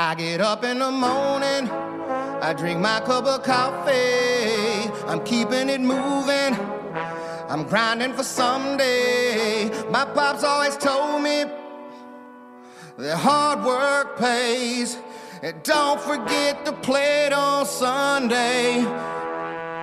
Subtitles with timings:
[0.00, 4.88] I get up in the morning, I drink my cup of coffee.
[5.08, 6.54] I'm keeping it moving,
[7.48, 9.68] I'm grinding for someday.
[9.90, 11.46] My pops always told me
[12.96, 14.98] that hard work pays.
[15.42, 18.78] And don't forget to play it on Sunday.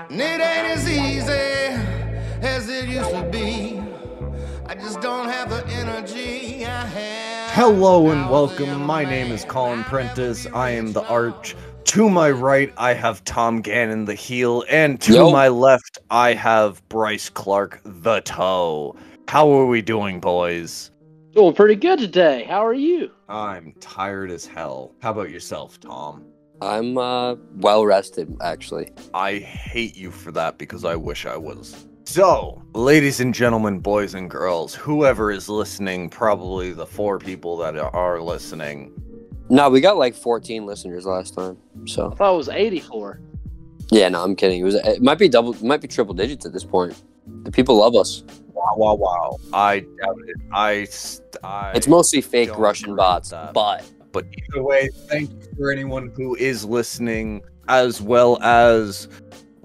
[0.10, 1.76] And it ain't as easy
[2.42, 3.84] as it used to be.
[4.66, 5.65] I just don't have the.
[7.56, 8.84] Hello and welcome.
[8.86, 10.46] My name is Colin Prentice.
[10.48, 11.56] I am the Arch.
[11.86, 15.32] To my right, I have Tom Gannon, the heel, and to Yo.
[15.32, 18.98] my left, I have Bryce Clark, the toe.
[19.30, 20.92] How are we doing, boys?
[21.32, 22.44] Doing pretty good today.
[22.44, 23.10] How are you?
[23.30, 24.94] I'm tired as hell.
[25.02, 26.26] How about yourself, Tom?
[26.62, 28.92] I'm uh, well rested, actually.
[29.14, 31.88] I hate you for that because I wish I was.
[32.08, 37.76] So, ladies and gentlemen, boys and girls, whoever is listening, probably the four people that
[37.76, 38.92] are listening,
[39.50, 41.58] No, we got like 14 listeners last time.
[41.86, 43.20] So I thought it was 84.
[43.92, 44.62] yeah, no, I'm kidding.
[44.62, 47.02] It was it might be double, it might be triple digits at this point.
[47.44, 48.24] The people love us.
[48.54, 49.38] Wow, wow, wow.
[49.52, 50.36] I doubt it.
[50.54, 50.88] I,
[51.44, 53.54] I It's mostly fake Russian bots, that.
[53.54, 59.08] but But either way, thank you for anyone who is listening, as well as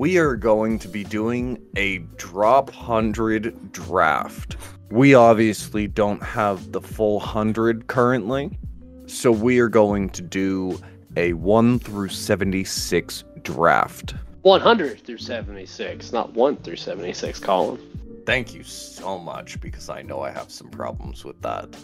[0.01, 4.57] we are going to be doing a drop 100 draft.
[4.91, 8.59] We obviously don't have the full 100 currently,
[9.05, 10.81] so we are going to do
[11.19, 14.15] a 1 through 76 draft.
[14.41, 17.79] 100 through 76, not 1 through 76, Colin.
[18.25, 21.77] Thank you so much because I know I have some problems with that.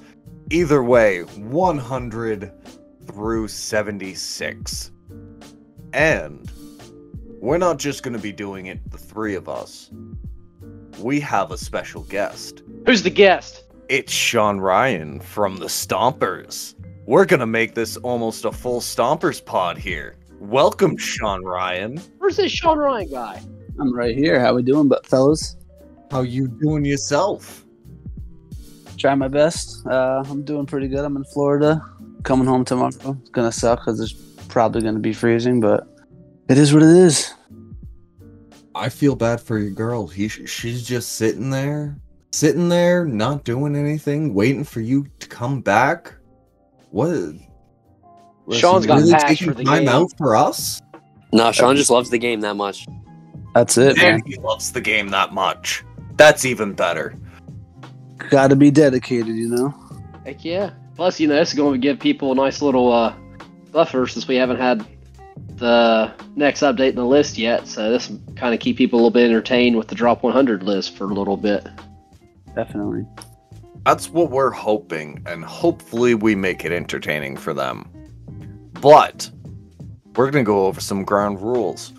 [0.49, 2.53] Either way, 100
[3.05, 4.91] through 76.
[5.93, 6.51] And
[7.47, 9.89] we're not just going to be doing it, the three of us.
[10.99, 12.65] We have a special guest.
[12.87, 13.63] Who's the guest?
[13.89, 16.75] It's Sean Ryan from the Stompers.
[17.07, 20.17] We're going to make this almost a full Stompers pod here.
[20.41, 21.99] Welcome, Sean Ryan.
[22.19, 23.41] Where's this Sean Ryan guy?
[23.79, 24.41] I'm right here.
[24.41, 25.57] How we doing, but fellas?
[26.11, 27.65] How you doing yourself?
[28.97, 29.87] Try my best.
[29.87, 31.05] Uh, I'm doing pretty good.
[31.05, 31.81] I'm in Florida.
[32.25, 32.89] Coming home tomorrow.
[32.89, 34.15] It's gonna suck because it's
[34.49, 35.87] probably gonna be freezing, but
[36.49, 37.36] it is what it is.
[38.77, 40.07] I feel bad for your girl.
[40.07, 41.97] He, she's just sitting there,
[42.33, 46.15] sitting there, not doing anything, waiting for you to come back.
[46.91, 47.35] What?
[48.45, 49.89] Was Sean's he got really passion taking for the time game.
[49.89, 50.83] out for us.
[51.33, 52.87] no, Sean just loves the game that much.
[53.55, 54.21] That's it, man.
[54.27, 55.83] He loves the game that much.
[56.17, 57.15] That's even better.
[58.31, 59.75] Got to be dedicated, you know.
[60.25, 60.71] Heck yeah.
[60.95, 63.15] Plus, you know, this is going to give people a nice little uh,
[63.73, 64.87] buffer since we haven't had
[65.57, 67.67] the next update in the list yet.
[67.67, 70.97] So this kind of keep people a little bit entertained with the Drop 100 list
[70.97, 71.67] for a little bit.
[72.55, 73.07] Definitely.
[73.85, 77.89] That's what we're hoping, and hopefully we make it entertaining for them.
[78.81, 79.31] But
[80.17, 81.93] we're gonna go over some ground rules.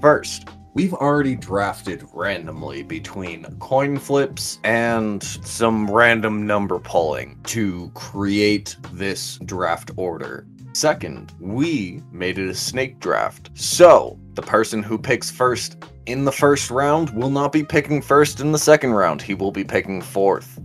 [0.00, 8.76] First, we've already drafted randomly between coin flips and some random number pulling to create
[8.92, 10.46] this draft order.
[10.78, 13.50] Second, we made it a snake draft.
[13.54, 18.38] So, the person who picks first in the first round will not be picking first
[18.38, 19.20] in the second round.
[19.20, 20.60] He will be picking fourth.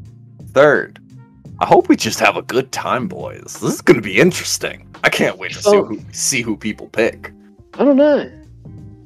[0.52, 1.00] Third,
[1.60, 3.58] I hope we just have a good time, boys.
[3.60, 4.88] This is going to be interesting.
[5.04, 7.32] I can't wait to see who, see who people pick.
[7.74, 8.32] I don't know.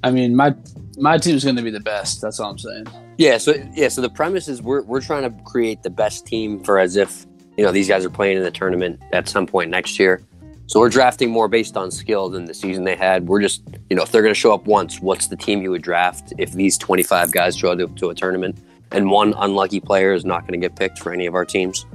[0.04, 0.54] I mean, my
[0.98, 2.22] my team's gonna be the best.
[2.22, 2.88] That's all I'm saying.
[3.18, 6.62] Yeah, so yeah, so the premise is we're we're trying to create the best team
[6.66, 7.26] for as if
[7.58, 10.22] you know these guys are playing in the tournament at some point next year.
[10.68, 13.30] So we're drafting more based on skill than the season they had.
[13.30, 15.72] We're just you know if they're going to show up once, what's the team you
[15.72, 18.60] would draft if these 25 guys show up to a tournament
[18.92, 21.86] and one unlucky player is not going to get picked for any of our teams?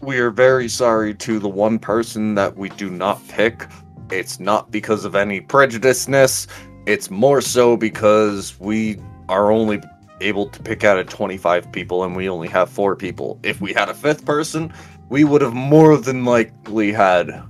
[0.00, 3.68] We are very sorry to the one person that we do not pick.
[4.10, 6.48] It's not because of any prejudiceness.
[6.86, 8.98] It's more so because we
[9.28, 9.80] are only
[10.20, 13.38] able to pick out of 25 people and we only have four people.
[13.44, 14.72] If we had a fifth person,
[15.08, 17.44] we would have more than likely had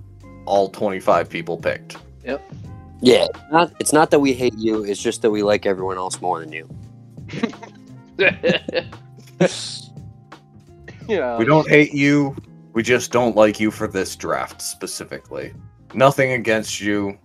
[0.48, 1.97] all 25 people picked.
[2.25, 2.43] Yep.
[3.00, 4.84] Yeah, it's not it's not that we hate you.
[4.84, 6.69] It's just that we like everyone else more than you.
[11.08, 11.38] yeah.
[11.38, 12.34] We don't hate you.
[12.73, 15.55] We just don't like you for this draft specifically.
[15.94, 17.19] Nothing against you.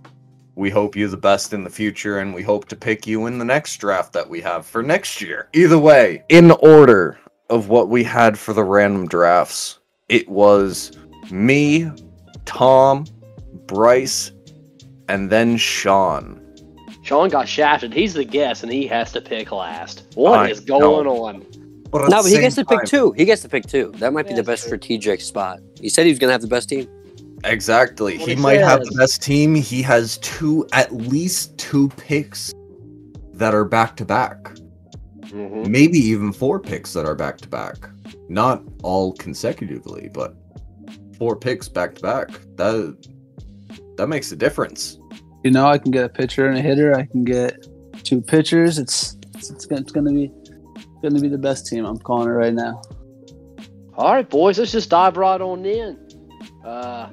[0.56, 3.40] We hope you the best in the future and we hope to pick you in
[3.40, 5.50] the next draft that we have for next year.
[5.54, 7.18] Either way, in order
[7.50, 10.92] of what we had for the random drafts, it was
[11.32, 11.90] me,
[12.46, 13.06] Tom,
[13.68, 14.32] Bryce,
[15.10, 16.40] and then Sean.
[17.04, 17.94] Sean got shafted.
[17.94, 20.04] He's the guest, and he has to pick last.
[20.16, 21.46] What I is going on?
[21.92, 23.12] But No, but he gets to pick time- two.
[23.12, 23.92] He gets to pick two.
[23.98, 24.70] That might be the best true.
[24.70, 25.60] strategic spot.
[25.80, 26.88] He said he was going to have the best team.
[27.44, 28.18] Exactly.
[28.18, 29.54] What He he might have the best team.
[29.54, 32.54] He has two, at least two picks
[33.34, 34.56] that are back to back.
[35.34, 37.90] Maybe even four picks that are back to back.
[38.30, 40.36] Not all consecutively, but
[41.24, 42.28] four picks back to back.
[42.58, 42.98] That
[43.96, 45.00] that makes a difference.
[45.46, 46.94] You know, I can get a pitcher and a hitter.
[46.94, 47.66] I can get
[48.04, 48.78] two pitchers.
[48.78, 50.30] It's it's, it's, gonna, it's gonna be
[51.02, 51.86] gonna be the best team.
[51.86, 52.82] I'm calling it right now.
[53.96, 55.98] All right, boys, let's just dive right on in.
[56.66, 57.08] Uh,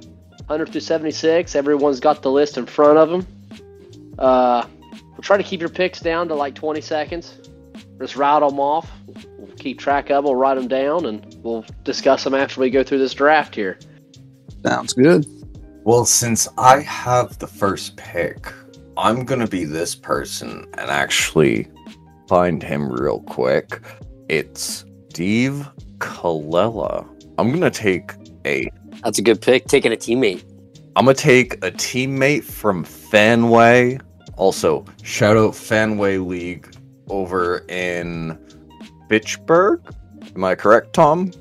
[0.47, 3.27] 100 through 76, everyone's got the list in front of them.
[4.19, 4.67] Uh,
[5.13, 7.39] we'll try to keep your picks down to like 20 seconds.
[8.01, 8.91] Just rattle them off.
[9.39, 12.71] We'll keep track of them, we'll write them down, and we'll discuss them after we
[12.71, 13.79] go through this draft here.
[14.65, 15.27] Sounds good.
[15.85, 18.53] Well, since I have the first pick,
[18.97, 21.69] I'm gonna be this person and actually
[22.29, 23.81] find him real quick.
[24.29, 25.69] It's Steve
[25.99, 27.07] Colella.
[27.39, 28.13] I'm gonna take
[28.45, 28.71] a
[29.03, 29.67] That's a good pick.
[29.67, 30.45] Taking a teammate.
[30.97, 34.01] I'm gonna take a teammate from Fanway.
[34.37, 36.75] Also, shout out Fanway League
[37.09, 38.39] over in
[39.09, 39.81] Fitchburg.
[40.35, 41.33] Am I correct, Tom?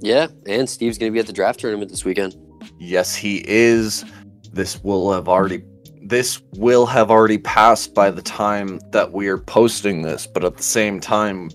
[0.00, 2.36] Yeah, and Steve's gonna be at the draft tournament this weekend.
[2.78, 4.04] Yes, he is.
[4.52, 5.62] This will have already
[6.02, 10.56] this will have already passed by the time that we are posting this, but at
[10.56, 11.50] the same time,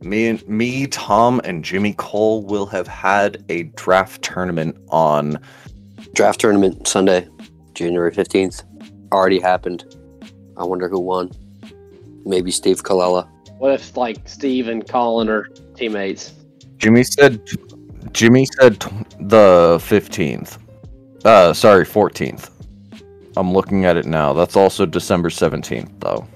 [0.00, 5.38] me and me, Tom, and Jimmy Cole will have had a draft tournament on
[6.14, 7.28] Draft tournament Sunday,
[7.74, 8.62] January fifteenth.
[9.12, 9.84] Already happened.
[10.56, 11.30] I wonder who won.
[12.24, 13.28] Maybe Steve Colella.
[13.58, 16.34] What if like Steve and Colin are teammates?
[16.78, 17.40] Jimmy said
[18.12, 18.88] Jimmy said tw-
[19.28, 20.58] the 15th.
[21.24, 22.50] Uh sorry, 14th.
[23.36, 24.32] I'm looking at it now.
[24.32, 26.26] That's also December 17th though.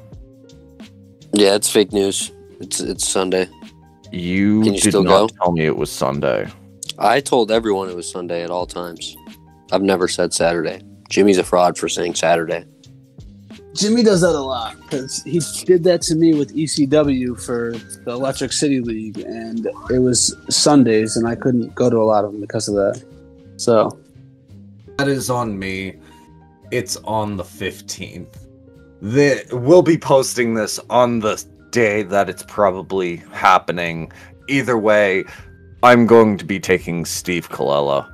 [1.33, 2.31] Yeah, it's fake news.
[2.61, 3.49] It's it's Sunday.
[4.13, 5.37] You, Can you did still not go?
[5.43, 6.49] tell me it was Sunday.
[6.99, 9.17] I told everyone it was Sunday at all times.
[9.73, 10.83] I've never said Saturday.
[11.09, 12.65] Jimmy's a fraud for saying Saturday.
[13.75, 17.73] Jimmy does that a lot because he did that to me with ECW for
[18.05, 22.25] the Electric City League, and it was Sundays, and I couldn't go to a lot
[22.25, 23.05] of them because of that.
[23.57, 23.99] So
[24.99, 25.97] That is on me.
[26.71, 28.29] It's on the 15th.
[29.03, 34.13] The, we'll be posting this on the day that it's probably happening.
[34.49, 35.25] Either way,
[35.83, 38.09] I'm going to be taking Steve Colella.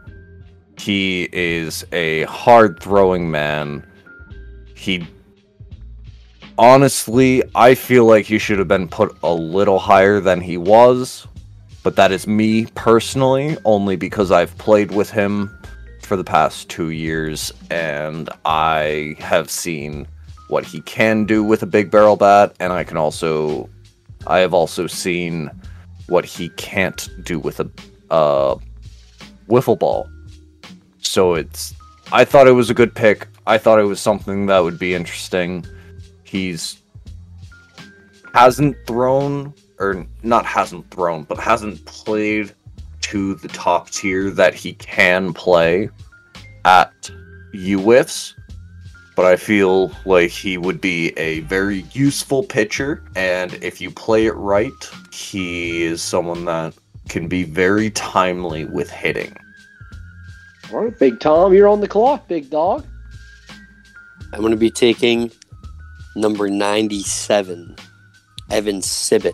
[0.78, 3.86] He is a hard throwing man.
[4.74, 5.06] He.
[6.60, 11.26] Honestly, I feel like he should have been put a little higher than he was.
[11.82, 15.58] But that is me personally, only because I've played with him
[16.02, 20.06] for the past two years, and I have seen
[20.48, 23.70] what he can do with a big barrel bat, and I can also,
[24.26, 25.50] I have also seen
[26.08, 27.70] what he can't do with a
[28.10, 28.56] uh,
[29.48, 30.10] wiffle ball.
[31.00, 31.72] So it's,
[32.12, 33.28] I thought it was a good pick.
[33.46, 35.64] I thought it was something that would be interesting.
[36.30, 36.80] He's
[38.32, 42.52] hasn't thrown, or not hasn't thrown, but hasn't played
[43.00, 45.90] to the top tier that he can play
[46.64, 46.92] at
[47.52, 48.34] UWIFs,
[49.16, 54.26] but I feel like he would be a very useful pitcher, and if you play
[54.26, 54.70] it right,
[55.10, 56.74] he is someone that
[57.08, 59.36] can be very timely with hitting.
[60.72, 62.86] All right, Big Tom, you're on the clock, big dog.
[64.32, 65.32] I'm going to be taking
[66.16, 67.76] number 97,
[68.50, 69.32] Evan Sibbett.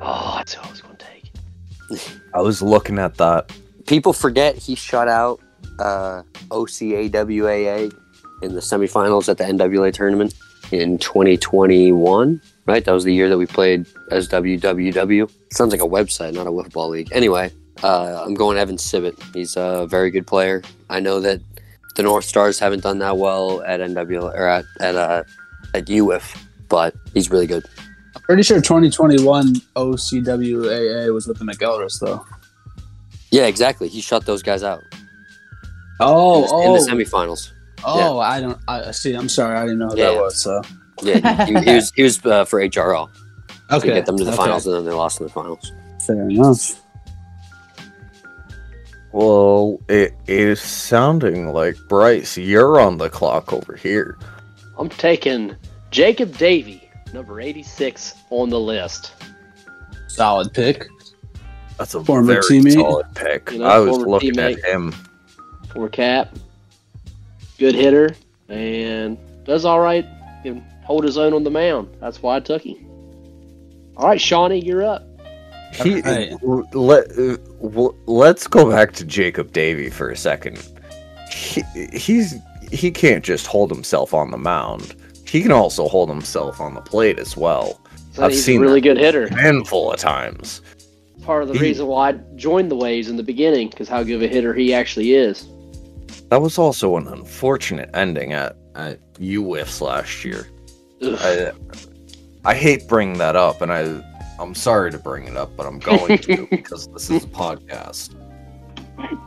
[0.00, 2.10] Oh, that's who I was going to take.
[2.34, 3.52] I was looking at that.
[3.86, 5.40] People forget he shut out
[5.78, 7.92] uh, OCAWAA
[8.42, 10.34] in the semifinals at the NWA tournament
[10.70, 12.84] in 2021, right?
[12.84, 15.30] That was the year that we played as WWW.
[15.52, 17.08] Sounds like a website, not a wiffle ball league.
[17.12, 17.50] Anyway,
[17.82, 19.20] uh, I'm going Evan Sibbett.
[19.34, 20.62] He's a very good player.
[20.88, 21.40] I know that
[21.96, 25.24] the North Stars haven't done that well at NWA or at at uh,
[25.74, 26.36] at UWIF,
[26.68, 27.64] but he's really good.
[28.16, 32.24] I'm pretty sure 2021 OCWAA was with the McElrays, though.
[33.30, 33.88] Yeah, exactly.
[33.88, 34.82] He shut those guys out
[36.00, 37.52] Oh, in, the, in oh, the semifinals.
[37.84, 38.18] oh!
[38.18, 38.58] I don't.
[38.66, 39.14] I see.
[39.14, 39.56] I'm sorry.
[39.56, 40.12] I didn't know who Yeah.
[40.12, 40.42] that was.
[40.42, 40.62] So
[41.02, 43.08] Yeah, he, he, he was he was uh, for HRL
[43.70, 44.36] okay, to get them to the okay.
[44.36, 45.72] finals, and then they lost in the finals.
[46.06, 46.82] Fair enough.
[49.12, 54.16] Well, it is sounding like Bryce, you're on the clock over here.
[54.80, 55.54] I'm taking
[55.90, 59.12] Jacob Davy, number 86 on the list.
[60.08, 60.86] Solid pick.
[61.78, 62.72] That's a Former very teammate.
[62.74, 63.50] solid pick.
[63.52, 64.58] You know, I was looking teammate.
[64.58, 64.92] at him.
[65.72, 66.34] for cap.
[67.58, 68.14] Good hitter
[68.48, 70.06] and does all right.
[70.42, 71.94] Can hold his own on the mound.
[72.00, 72.76] That's why I took him.
[73.98, 75.06] All right, Shawnee, you're up.
[75.74, 76.32] He, Right.
[76.74, 80.66] let, w- let's go back to Jacob Davy for a second.
[81.30, 82.34] he, he's
[82.70, 84.94] he can't just hold himself on the mound.
[85.26, 87.80] He can also hold himself on the plate as well.
[88.12, 89.28] So I've seen a really good hitter.
[89.28, 90.60] Handful of times.
[91.22, 94.02] Part of the He- reason why I joined the Waves in the beginning, because how
[94.02, 95.46] good of a hitter he actually is.
[96.30, 100.48] That was also an unfortunate ending at at UWIFs last year.
[101.02, 101.50] I
[102.44, 104.02] I hate bringing that up, and I
[104.38, 108.14] I'm sorry to bring it up, but I'm going to because this is a podcast.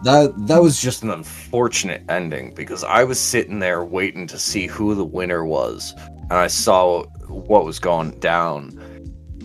[0.03, 4.68] That that was just an unfortunate ending because I was sitting there waiting to see
[4.68, 8.80] who the winner was, and I saw what was going down.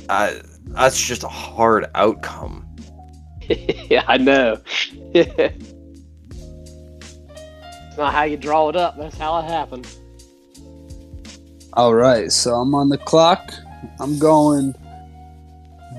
[0.08, 2.66] I, that's just a hard outcome.
[3.48, 4.60] yeah, I know.
[5.14, 5.46] it's
[7.96, 8.96] not how you draw it up.
[8.98, 9.86] That's how it happened.
[11.74, 13.54] All right, so I'm on the clock.
[14.00, 14.74] I'm going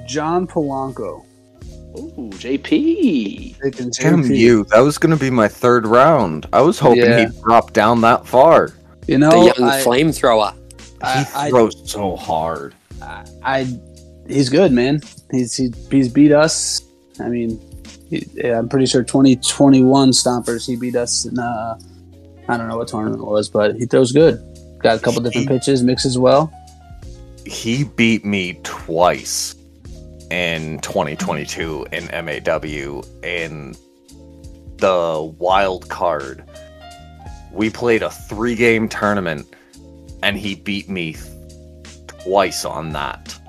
[0.06, 1.26] John Polanco.
[2.00, 3.60] Ooh, JP.
[3.62, 4.38] Taking Damn JP.
[4.38, 4.64] you!
[4.66, 6.48] That was gonna be my third round.
[6.54, 7.28] I was hoping Yeah.
[7.28, 8.70] he'd drop down that far.
[9.08, 10.54] You The know, young I, flamethrower.
[11.02, 12.76] I, he I, throws so hard.
[13.02, 13.80] I, I,
[14.28, 15.02] he's good, man.
[15.32, 16.82] He's he, he's beat us.
[17.20, 17.60] I mean,
[18.10, 21.38] he, yeah, I'm pretty sure 2021 Stompers he beat us in.
[21.40, 21.78] Uh,
[22.48, 24.42] I don't know what tournament it was, but he throws good.
[24.82, 26.52] Got a couple different pitches, mixes well.
[27.46, 29.56] He beat me twice
[30.32, 33.76] in 2022 in MAW in
[34.78, 36.44] the wild card.
[37.52, 39.48] We played a three game tournament
[40.22, 41.16] and he beat me
[42.08, 43.40] twice on that.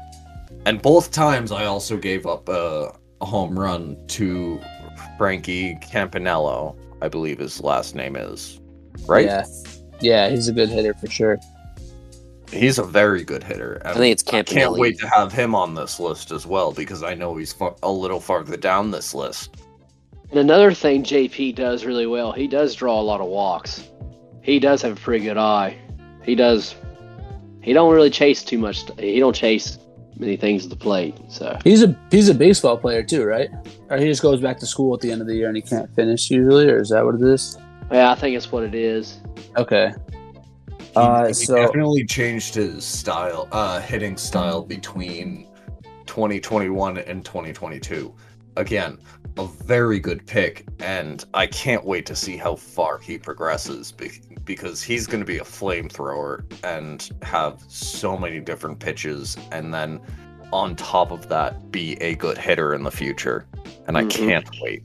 [0.66, 4.58] And both times I also gave up a, home run to
[5.18, 8.60] Frankie Campanello, I believe his last name is.
[9.06, 9.26] Right?
[9.26, 9.44] Yeah,
[10.00, 11.38] yeah, he's a good hitter for sure.
[12.50, 13.80] He's a very good hitter.
[13.84, 17.02] I think it's I can't wait to have him on this list as well because
[17.02, 19.56] I know he's far, a little farther down this list.
[20.30, 23.88] And another thing JP does really well, he does draw a lot of walks.
[24.42, 25.76] He does have a pretty good eye.
[26.22, 26.74] He does.
[27.62, 28.84] He don't really chase too much.
[28.98, 29.78] He don't chase
[30.16, 31.16] many things at the plate.
[31.28, 33.50] So He's a he's a baseball player too, right?
[33.88, 35.62] Or he just goes back to school at the end of the year and he
[35.62, 37.58] can't finish usually, or is that what it is?
[37.90, 39.18] yeah, I think it's what it is.
[39.56, 39.92] Okay.
[40.92, 45.46] He, Uh, he so definitely changed his style, uh, hitting style between
[46.06, 48.12] 2021 and 2022.
[48.56, 48.98] Again,
[49.38, 54.20] a very good pick, and I can't wait to see how far he progresses be-
[54.44, 60.00] because he's going to be a flamethrower and have so many different pitches, and then
[60.52, 63.46] on top of that, be a good hitter in the future.
[63.86, 64.10] And I Mhm.
[64.10, 64.82] can't wait.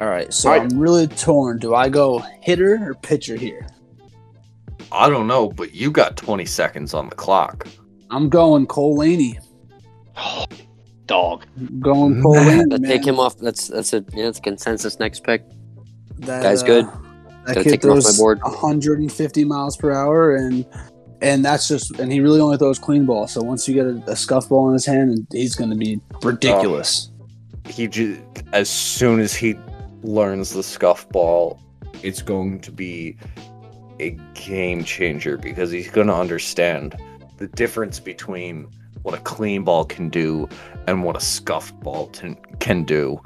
[0.00, 0.62] all right, so All right.
[0.72, 1.58] I'm really torn.
[1.58, 3.66] Do I go hitter or pitcher here?
[4.92, 7.66] I don't know, but you got 20 seconds on the clock.
[8.10, 9.38] I'm going Cole Laney.
[11.06, 11.44] Dog.
[11.80, 12.66] Going Cole Laney.
[12.66, 12.82] Man.
[12.82, 13.36] take him off.
[13.38, 15.44] That's that's a yeah, that's a consensus next pick.
[16.18, 16.84] That, Guy's good.
[16.84, 16.90] Uh,
[17.46, 18.40] that Gotta kid take him off my throws board.
[18.42, 20.66] 150 miles per hour, and
[21.20, 23.26] and that's just and he really only throws clean ball.
[23.28, 26.00] So once you get a, a scuff ball in his hand, he's going to be
[26.22, 27.10] ridiculous.
[27.12, 28.20] Oh, he just
[28.52, 29.56] as soon as he
[30.02, 31.60] learns the scuff ball
[32.02, 33.16] it's going to be
[34.00, 36.96] a game changer because he's going to understand
[37.36, 38.68] the difference between
[39.02, 40.48] what a clean ball can do
[40.86, 43.20] and what a scuffed ball can, can do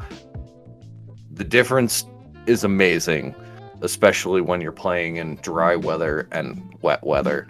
[1.30, 2.04] the difference
[2.46, 3.34] is amazing
[3.82, 7.48] especially when you're playing in dry weather and wet weather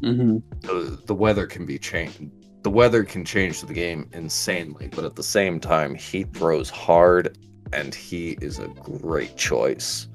[0.00, 2.30] hmm the, the weather can be changed.
[2.62, 7.38] The weather can change the game insanely, but at the same time, he throws hard,
[7.72, 10.06] and he is a great choice.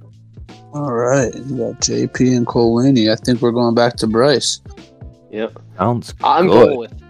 [0.73, 3.09] All right, you got JP and Cole Laney.
[3.09, 4.61] I think we're going back to Bryce.
[5.31, 5.57] Yep.
[5.77, 6.67] Sounds I'm good.
[6.67, 7.03] going with.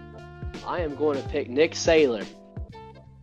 [0.66, 2.26] I am going to pick Nick Saylor.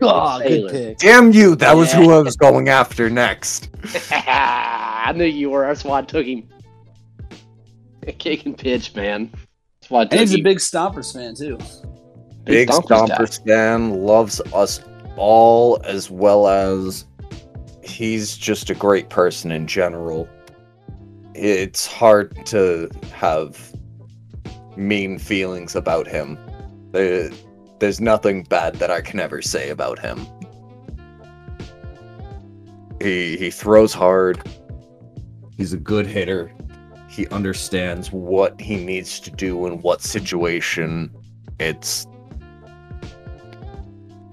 [0.01, 0.71] Oh, good Sailor.
[0.71, 0.97] pick.
[0.97, 1.55] Damn you!
[1.55, 3.69] That was who I was going after next.
[4.11, 5.65] I knew you were.
[5.65, 6.49] That's why I took him.
[8.17, 9.31] Kick and pitch, man.
[9.79, 11.57] That's why I took And he's a big Stompers fan too.
[12.43, 13.15] Big Stompers guy.
[13.15, 14.81] Stomper Stan loves us
[15.15, 17.05] all, as well as
[17.83, 20.27] he's just a great person in general.
[21.35, 23.73] It's hard to have
[24.75, 26.37] mean feelings about him.
[26.91, 27.29] There,
[27.79, 30.25] there's nothing bad that I can ever say about him.
[33.01, 34.41] He he throws hard.
[35.57, 36.51] He's a good hitter.
[37.09, 41.11] He understands what he needs to do in what situation.
[41.59, 42.07] It's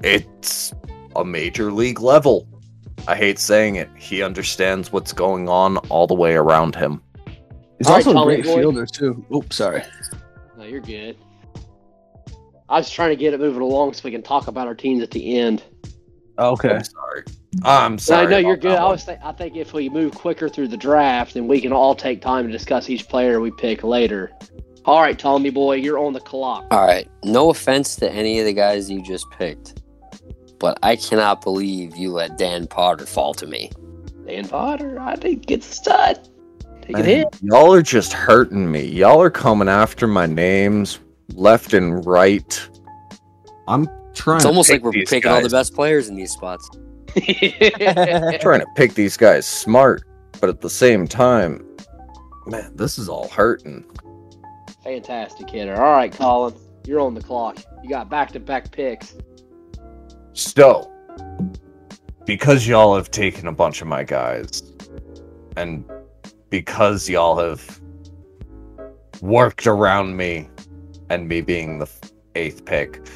[0.02, 0.72] it's
[1.16, 2.46] a major league level.
[3.08, 3.88] I hate saying it.
[3.96, 7.02] He understands what's going on all the way around him.
[7.78, 8.56] He's All right, also a great Boy.
[8.56, 9.24] fielder too.
[9.34, 9.82] Oops, sorry.
[10.56, 11.16] No, you're good.
[12.68, 15.02] I was trying to get it moving along so we can talk about our teams
[15.02, 15.62] at the end.
[16.38, 16.70] Oh, okay.
[16.76, 17.24] I'm sorry.
[17.64, 18.24] I'm sorry.
[18.26, 18.78] no, no, you're good.
[18.78, 18.92] I one.
[18.92, 21.94] was think, I think if we move quicker through the draft, then we can all
[21.94, 24.30] take time to discuss each player we pick later.
[24.84, 26.66] All right, Tommy boy, you're on the clock.
[26.70, 27.08] All right.
[27.24, 29.82] No offense to any of the guys you just picked,
[30.60, 33.72] but I cannot believe you let Dan Potter fall to me.
[34.26, 36.28] Dan Potter, I think gets the stud.
[36.82, 37.26] Take a Man, hit.
[37.42, 38.84] Y'all are just hurting me.
[38.84, 41.00] Y'all are coming after my names
[41.34, 42.68] left and right.
[43.66, 44.36] I'm trying.
[44.36, 46.68] It's to almost pick like we're these picking all the best players in these spots.
[47.16, 50.04] trying to pick these guys smart,
[50.40, 51.66] but at the same time,
[52.46, 53.84] man, this is all hurting.
[54.84, 55.74] Fantastic hitter.
[55.74, 56.54] All right, Colin,
[56.86, 57.58] you're on the clock.
[57.82, 59.16] You got back to back picks.
[60.40, 60.90] So,
[62.24, 64.62] because y'all have taken a bunch of my guys,
[65.54, 65.84] and
[66.48, 67.78] because y'all have
[69.20, 70.48] worked around me
[71.10, 71.90] and me being the
[72.36, 73.06] eighth pick,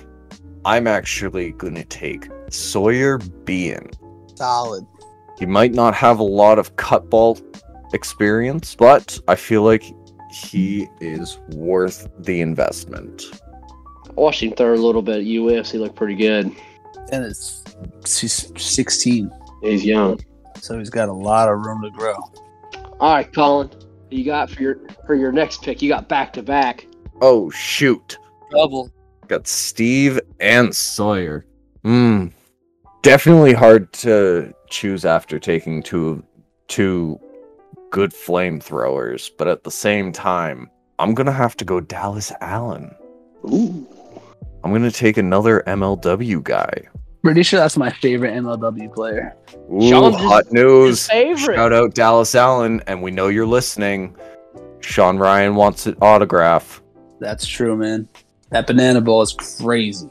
[0.66, 3.16] I'm actually going to take Sawyer
[3.46, 3.90] Bean.
[4.34, 4.86] Solid.
[5.38, 7.38] He might not have a lot of cut ball
[7.94, 9.82] experience, but I feel like
[10.30, 13.24] he is worth the investment.
[14.06, 15.70] I watched him throw a little bit at US.
[15.70, 16.54] He looked pretty good.
[17.12, 17.62] And it's
[18.06, 19.30] he's 16,
[19.62, 20.20] He's young.
[20.60, 22.16] so he's got a lot of room to grow.
[23.00, 23.70] All right, Colin,
[24.10, 25.82] you got for your for your next pick?
[25.82, 26.86] You got back to back.
[27.20, 28.16] Oh, shoot.
[28.50, 28.90] Double.
[29.28, 31.44] Got Steve and Sawyer.
[31.82, 32.28] Hmm.
[33.02, 36.22] Definitely hard to choose after taking two
[36.68, 37.18] two
[37.90, 42.94] good flamethrowers, but at the same time, I'm gonna have to go Dallas Allen.
[43.50, 43.86] Ooh.
[44.64, 46.72] I'm gonna take another MLW guy.
[47.22, 49.36] Pretty sure that's my favorite MLW player.
[49.72, 51.06] Ooh, Sean's hot news!
[51.06, 51.56] favorite.
[51.56, 54.16] Shout out Dallas Allen, and we know you're listening.
[54.80, 56.82] Sean Ryan wants an autograph.
[57.20, 58.08] That's true, man.
[58.50, 60.08] That banana ball is crazy.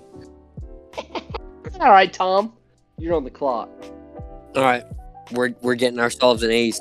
[1.80, 2.54] All right, Tom,
[2.98, 3.70] you're on the clock.
[4.56, 4.84] All right.
[5.32, 6.80] We're we're getting ourselves an ace.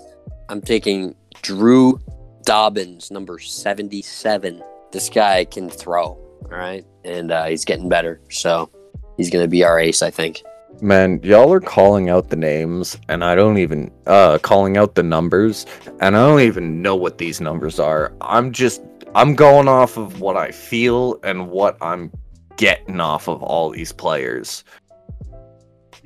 [0.49, 1.99] I'm taking Drew
[2.43, 4.63] Dobbins, number 77.
[4.91, 6.19] This guy can throw,
[6.53, 6.85] all right?
[7.05, 8.21] And uh, he's getting better.
[8.31, 8.71] So
[9.17, 10.43] he's going to be our ace, I think.
[10.81, 15.03] Man, y'all are calling out the names, and I don't even uh calling out the
[15.03, 15.67] numbers,
[16.01, 18.13] and I don't even know what these numbers are.
[18.23, 18.83] I'm just
[19.15, 22.11] I'm going off of what I feel and what I'm
[22.57, 24.65] getting off of all these players.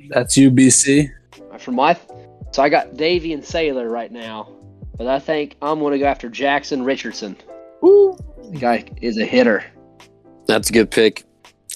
[0.09, 1.09] That's UBC.
[1.59, 1.97] For my,
[2.51, 4.49] so I got Davy and Sailor right now,
[4.97, 7.37] but I think I'm going to go after Jackson Richardson.
[7.81, 8.17] Woo.
[8.51, 9.63] The guy is a hitter.
[10.47, 11.23] That's a good pick.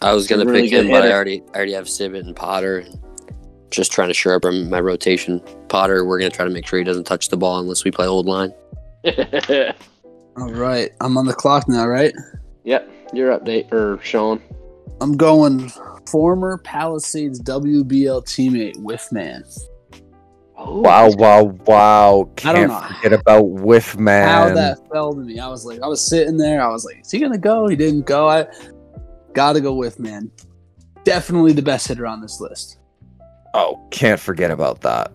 [0.01, 2.21] I was going to really pick him, good but I already I already have Sibbett
[2.21, 2.79] and Potter.
[2.79, 2.99] And
[3.71, 5.41] just trying to shore up my rotation.
[5.69, 7.91] Potter, we're going to try to make sure he doesn't touch the ball unless we
[7.91, 8.53] play old line.
[10.37, 12.13] All right, I'm on the clock now, right?
[12.63, 14.41] yep, your update, or Sean.
[15.01, 15.71] I'm going
[16.07, 19.43] former Palisades WBL teammate Whiffman.
[20.63, 22.31] Oh, Wow, wow, wow!
[22.45, 24.27] I don't know forget about Whiff Man.
[24.27, 24.55] How Man.
[24.55, 25.39] that fell to me.
[25.39, 26.61] I was like, I was sitting there.
[26.61, 27.67] I was like, is he gonna go?
[27.67, 28.29] He didn't go.
[28.29, 28.45] I
[29.33, 30.31] gotta go with Whiffman.
[31.03, 32.77] Definitely the best hitter on this list.
[33.53, 35.11] Oh, can't forget about that.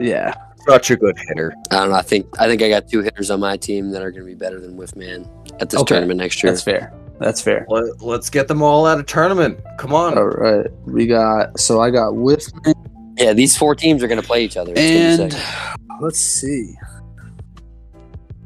[0.00, 0.34] Yeah.
[0.68, 1.54] Such a good hitter.
[1.70, 1.94] I don't know.
[1.96, 4.26] I think I think I got two hitters on my team that are going to
[4.26, 5.28] be better than Whiff Man
[5.60, 5.94] at this Okay.
[5.94, 6.52] tournament next year.
[6.52, 6.92] That's fair.
[7.20, 7.64] That's fair.
[7.68, 9.60] Let, let's get them all at a tournament.
[9.78, 10.18] Come on.
[10.18, 10.66] All right.
[10.84, 12.74] We got so I got Whiffman
[13.16, 14.72] Yeah, these four teams are going to play each other.
[14.76, 16.74] It's and let's see.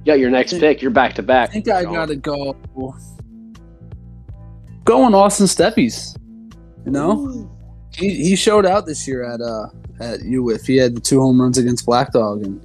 [0.04, 0.80] You got your next pick.
[0.80, 1.50] You're back to back.
[1.50, 2.56] I think I gotta go
[4.84, 6.16] going Austin Steffies.
[6.84, 7.50] You know?
[7.94, 9.66] He he showed out this year at uh
[10.00, 10.66] at UWIF.
[10.66, 12.64] He had the two home runs against Black Dog and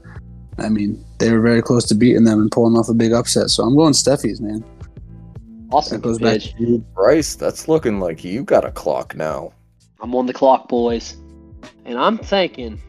[0.57, 3.49] I mean they were very close to beating them and pulling off a big upset.
[3.49, 4.63] So I'm going Steffies, man.
[5.71, 6.77] Awesome That goes back to you.
[6.93, 9.51] Bryce, that's looking like you got a clock now.
[9.99, 11.17] I'm on the clock, boys.
[11.85, 12.81] And I'm thinking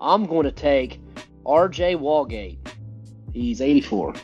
[0.00, 1.00] I'm going to take
[1.44, 2.58] RJ Walgate.
[3.32, 4.14] He's 84.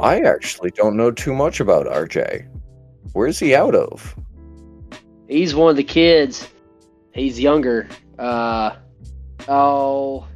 [0.00, 2.48] I actually don't know too much about RJ.
[3.12, 4.14] Where's he out of?
[5.28, 6.48] He's one of the kids.
[7.14, 7.88] He's younger.
[8.18, 8.76] Uh,
[9.48, 10.26] oh,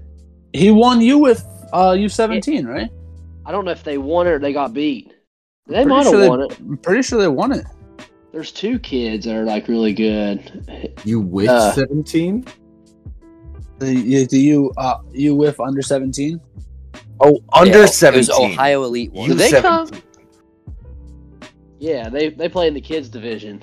[0.53, 2.91] He won you with uh U17, right?
[3.45, 5.13] I don't know if they won it or they got beat.
[5.67, 6.59] They might have sure they- won it.
[6.59, 7.65] I'm pretty sure they won it.
[8.37, 10.93] There's two kids that are like really good.
[11.07, 12.45] You with Uh, 17?
[13.79, 16.39] The you the you uh you with under 17?
[17.21, 18.53] Oh, under Yeah, It 17.
[18.53, 19.31] Ohio Elite one.
[19.31, 20.03] You Did they 17.
[21.79, 23.63] Yeah, they they play in the kids division.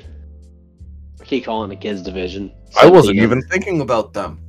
[1.22, 2.52] I keep calling it the kids division.
[2.76, 4.40] I wasn't even thinking about them.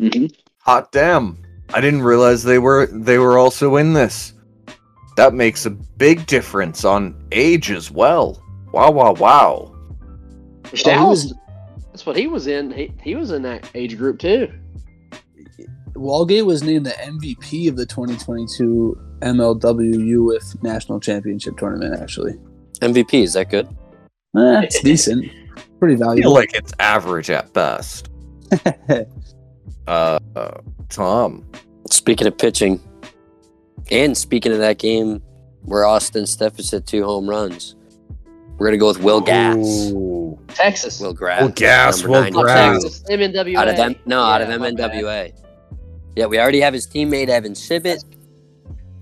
[0.00, 0.32] Mhm.
[0.60, 1.36] Hot damn.
[1.74, 4.32] I didn't realize they were they were also in this.
[5.18, 8.42] That makes a big difference on age as well.
[8.72, 9.74] Wow, wow, wow.
[10.70, 11.34] Which Oh, he was-
[11.86, 12.70] That's what he was in.
[12.70, 14.48] He, he was in that age group too.
[15.94, 22.00] Walgate was named the MVP of the 2022 MLW UF National Championship Tournament.
[22.00, 22.34] Actually,
[22.80, 23.66] MVP is that good?
[24.36, 25.28] eh, it's decent,
[25.80, 26.34] pretty I feel valuable.
[26.34, 28.08] like it's average at best.
[29.86, 30.50] Uh, uh,
[30.90, 31.50] Tom,
[31.90, 32.78] Speaking of pitching,
[33.90, 35.22] and speaking of that game
[35.62, 37.74] where Austin Steffes hit two home runs,
[38.58, 39.56] we're gonna go with Will Gas.
[39.92, 40.38] Ooh.
[40.48, 41.00] Texas.
[41.00, 41.42] Will Grass.
[41.42, 42.42] Will Gas, Will 92.
[42.42, 42.82] Grass.
[42.82, 43.02] Texas.
[43.10, 43.56] MNWA.
[43.56, 44.76] Out of them, no, out of Yeah, bad.
[44.76, 45.32] MNWA.
[46.16, 48.02] Yeah, we already have his teammate Evan Sibbett.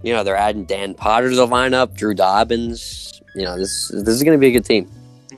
[0.03, 3.21] You know, they're adding Dan Potter to the lineup, Drew Dobbins.
[3.35, 4.91] You know, this this is going to be a good team.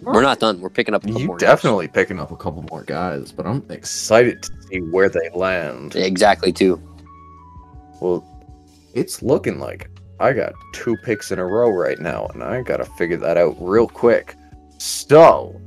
[0.02, 0.60] We're not done.
[0.60, 1.36] We're picking up a couple You more.
[1.36, 1.48] guys.
[1.48, 5.96] definitely picking up a couple more guys, but I'm excited to see where they land.
[5.96, 6.80] exactly too.
[8.00, 8.24] Well,
[8.94, 12.84] it's looking like I got two picks in a row right now, and I gotta
[12.84, 14.36] figure that out real quick.
[14.78, 15.60] So,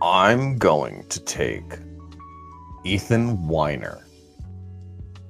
[0.00, 1.78] I'm going to take
[2.84, 4.04] Ethan Weiner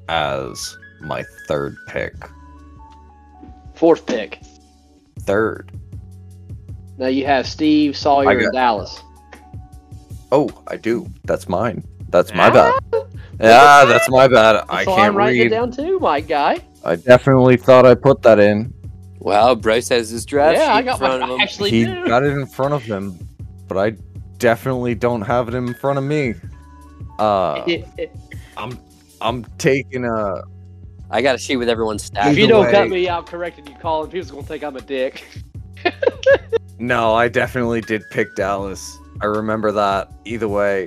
[0.09, 2.15] as my third pick.
[3.75, 4.41] Fourth pick.
[5.21, 5.73] Third.
[6.99, 9.03] Now you have Steve Sawyer got- and Dallas.
[10.31, 11.07] Oh, I do.
[11.25, 11.85] That's mine.
[12.09, 12.51] That's my ah!
[12.91, 13.03] bad.
[13.41, 14.65] Yeah, that's my bad.
[14.71, 15.47] I can't I'm writing read.
[15.49, 16.61] it down too, my guy.
[16.85, 18.73] I definitely thought I put that in.
[19.19, 21.27] Well, Bryce has his draft yeah, sheet I got in front my.
[21.29, 21.41] of him.
[21.41, 22.07] Actually he do.
[22.07, 23.19] got it in front of him,
[23.69, 23.91] but I
[24.39, 26.35] definitely don't have it in front of me.
[27.19, 27.65] Uh,
[28.57, 28.79] I'm
[29.21, 30.43] I'm taking a
[31.11, 32.33] I got a sheet with everyone's stats.
[32.33, 34.81] if you don't way- cut me out correcting you, Colin, people's gonna think I'm a
[34.81, 35.25] dick.
[36.79, 37.15] no.
[37.15, 38.99] I definitely did pick Dallas.
[39.21, 40.11] I remember that.
[40.25, 40.87] Either way,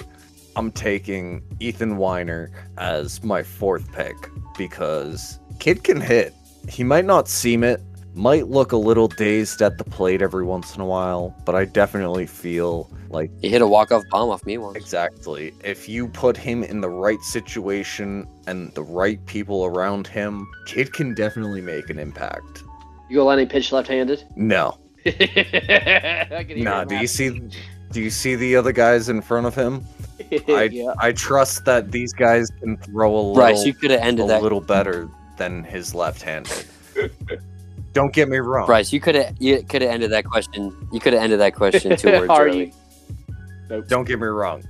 [0.56, 4.16] I'm taking Ethan Weiner as my fourth pick
[4.58, 6.34] because kid can hit.
[6.70, 7.82] He might not seem it,
[8.16, 11.66] might look a little dazed at the plate every once in a while, but I
[11.66, 14.78] definitely feel like He hit a walk off bomb off me once.
[14.78, 15.54] Exactly.
[15.64, 20.94] If you put him in the right situation and the right people around him, kid
[20.94, 22.64] can definitely make an impact.
[23.10, 24.24] You gonna let him pitch left-handed?
[24.36, 24.78] No.
[25.06, 25.12] I
[26.48, 27.42] can hear Nah, do you see
[27.92, 29.86] do you see the other guys in front of him?
[30.48, 30.94] I yeah.
[31.00, 34.30] I trust that these guys can throw a little Bryce, you could have a ended
[34.30, 34.42] that.
[34.42, 36.66] little better than his left-handed.
[37.94, 38.66] Don't get me wrong.
[38.66, 40.76] Bryce, you could have you could have ended that question.
[40.92, 42.74] You could have ended that question two words Are early.
[43.70, 43.84] you?
[43.88, 44.64] Don't get me wrong.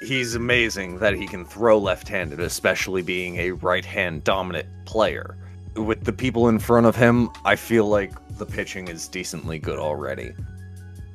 [0.00, 5.36] He's amazing that he can throw left-handed, especially being a right-hand dominant player.
[5.76, 9.78] With the people in front of him, I feel like the pitching is decently good
[9.78, 10.34] already.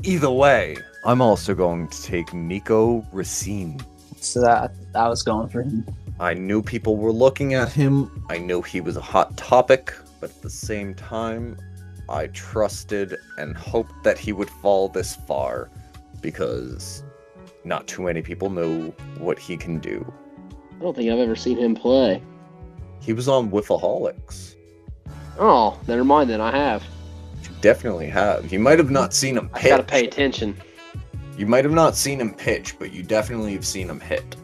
[0.04, 0.76] Either way,
[1.06, 3.80] I'm also going to take Nico Racine.
[4.20, 5.86] So that I was going for him.
[6.20, 8.26] I knew people were looking at him.
[8.30, 11.58] I knew he was a hot topic, but at the same time,
[12.10, 15.70] I trusted and hoped that he would fall this far
[16.22, 17.04] because
[17.64, 20.12] not too many people know what he can do.
[20.78, 22.22] I don't think I've ever seen him play.
[23.00, 24.56] He was on Whiffaholics.
[25.38, 26.42] Oh, never mind then.
[26.42, 26.84] I have.
[27.44, 28.52] You definitely have.
[28.52, 30.58] You might have not seen him I gotta pay attention.
[31.38, 34.36] You might have not seen him pitch, but you definitely have seen him hit.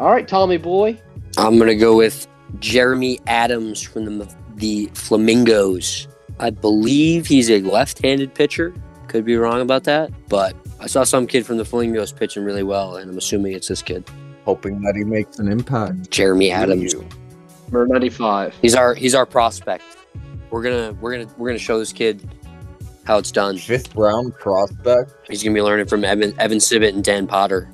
[0.00, 0.98] All right, Tommy boy.
[1.36, 2.26] I'm gonna go with
[2.58, 6.08] Jeremy Adams from the the Flamingos.
[6.38, 8.72] I believe he's a left-handed pitcher.
[9.08, 12.62] Could be wrong about that, but I saw some kid from the Flamingos pitching really
[12.62, 14.08] well, and I'm assuming it's this kid,
[14.46, 16.10] Hoping that he makes an impact.
[16.10, 16.94] Jeremy Adams.
[17.70, 18.54] Number 95.
[18.62, 19.84] He's our he's our prospect.
[20.50, 22.26] We're gonna we're gonna we're gonna show this kid
[23.04, 23.58] how it's done.
[23.58, 27.70] Fifth round prospect He's gonna be learning from Evan Evan Sibbett and Dan Potter.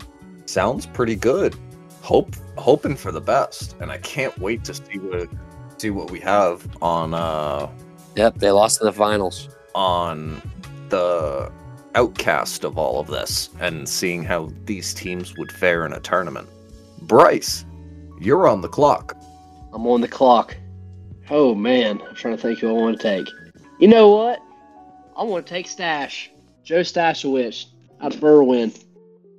[0.46, 1.54] sounds pretty good.
[2.06, 5.28] Hope hoping for the best, and I can't wait to see what
[5.76, 7.68] see what we have on uh
[8.14, 9.48] Yep, they lost in the finals.
[9.74, 10.40] on
[10.88, 11.50] the
[11.96, 16.48] outcast of all of this and seeing how these teams would fare in a tournament.
[17.02, 17.64] Bryce,
[18.20, 19.16] you're on the clock.
[19.72, 20.56] I'm on the clock.
[21.28, 23.28] Oh man, I'm trying to think who I want to take.
[23.80, 24.38] You know what?
[25.16, 26.30] I want to take Stash.
[26.62, 27.66] Joe Stashowitz
[28.00, 28.80] out of Berwyn.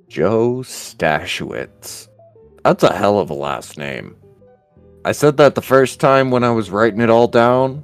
[0.08, 2.08] Joe Stashowitz.
[2.64, 4.16] That's a hell of a last name.
[5.04, 7.82] I said that the first time when I was writing it all down.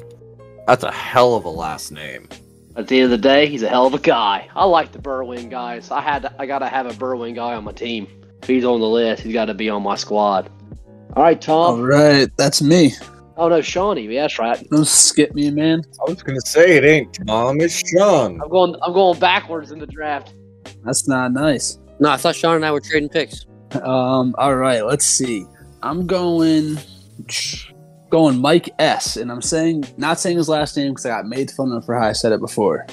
[0.66, 2.28] That's a hell of a last name.
[2.76, 4.48] At the end of the day, he's a hell of a guy.
[4.54, 5.90] I like the Berwyn guys.
[5.90, 8.08] I had to, I gotta have a Berwyn guy on my team.
[8.42, 10.50] If he's on the list, he's got to be on my squad.
[11.16, 11.80] All right, Tom.
[11.80, 12.92] All right, that's me.
[13.36, 14.02] Oh no, Shawnee.
[14.02, 14.68] Yeah, that's right.
[14.70, 15.82] Don't skip me, man.
[16.00, 18.40] I was gonna say it ain't Tom, it's Sean.
[18.40, 18.76] I'm going.
[18.82, 20.34] I'm going backwards in the draft.
[20.84, 21.78] That's not nice.
[21.98, 23.46] No, I thought Sean and I were trading picks.
[23.82, 25.46] Um, all right, let's see.
[25.82, 26.78] I'm going
[28.10, 31.50] going Mike S, and I'm saying not saying his last name because I got made
[31.50, 32.86] fun of for how I said it before.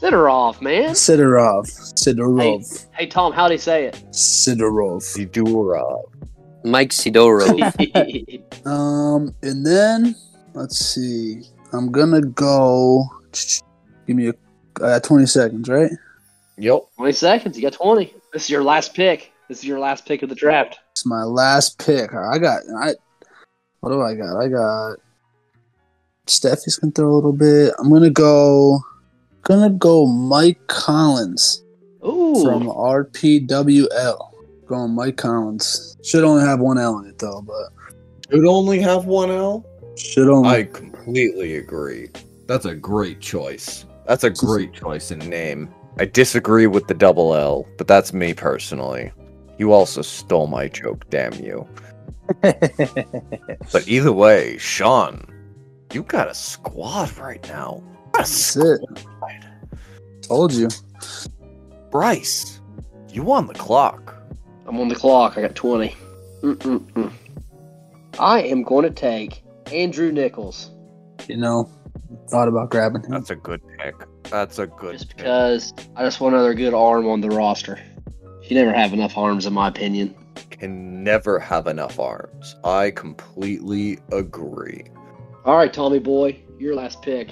[0.00, 0.90] Sidorov, man.
[0.90, 1.66] Sidorov.
[1.94, 2.86] Sidorov.
[2.94, 4.02] Hey, Tom, how'd he say it?
[4.10, 5.02] Sidorov.
[5.02, 6.04] Sidorov.
[6.64, 8.46] Mike Sidorov.
[8.66, 10.14] Um, and then
[10.52, 11.42] let's see.
[11.72, 13.08] I'm gonna go.
[14.06, 14.34] Give me a
[14.84, 15.90] uh, 20 seconds, right?
[16.58, 16.80] Yep.
[16.98, 17.56] 20 seconds.
[17.56, 18.12] You got 20.
[18.34, 19.32] This is your last pick.
[19.50, 20.78] This is your last pick of the draft.
[20.92, 22.14] It's my last pick.
[22.14, 22.60] I got.
[22.78, 22.94] I.
[23.80, 24.38] What do I got?
[24.38, 24.98] I got.
[26.28, 27.74] Steffi's gonna throw a little bit.
[27.80, 28.78] I'm gonna go.
[29.42, 31.64] Gonna go Mike Collins
[32.06, 32.44] Ooh.
[32.44, 34.30] from RPWL.
[34.66, 35.96] Going Mike Collins.
[36.04, 37.72] Should only have one L in it though, but
[38.30, 39.66] Should only have one L.
[39.96, 40.48] should only.
[40.48, 42.08] I completely agree.
[42.46, 43.84] That's a great choice.
[44.06, 45.74] That's a great choice in name.
[45.98, 49.10] I disagree with the double L, but that's me personally.
[49.60, 51.68] You also stole my joke, damn you.
[52.40, 55.22] But either way, Sean,
[55.92, 57.82] you got a squad right now.
[57.84, 58.80] You got That's it.
[60.22, 60.68] Told you.
[61.90, 62.62] Bryce,
[63.10, 64.16] you on the clock.
[64.66, 65.36] I'm on the clock.
[65.36, 65.94] I got 20.
[66.40, 67.12] Mm-mm-mm.
[68.18, 70.70] I am going to take Andrew Nichols
[71.28, 71.70] You know,
[72.30, 73.10] thought about grabbing him.
[73.10, 73.94] That's a good pick.
[74.24, 75.18] That's a good just pick.
[75.18, 77.78] because I just want another good arm on the roster.
[78.50, 80.12] You never have enough arms, in my opinion.
[80.50, 82.56] Can never have enough arms.
[82.64, 84.82] I completely agree.
[85.44, 87.30] All right, Tommy boy, your last pick.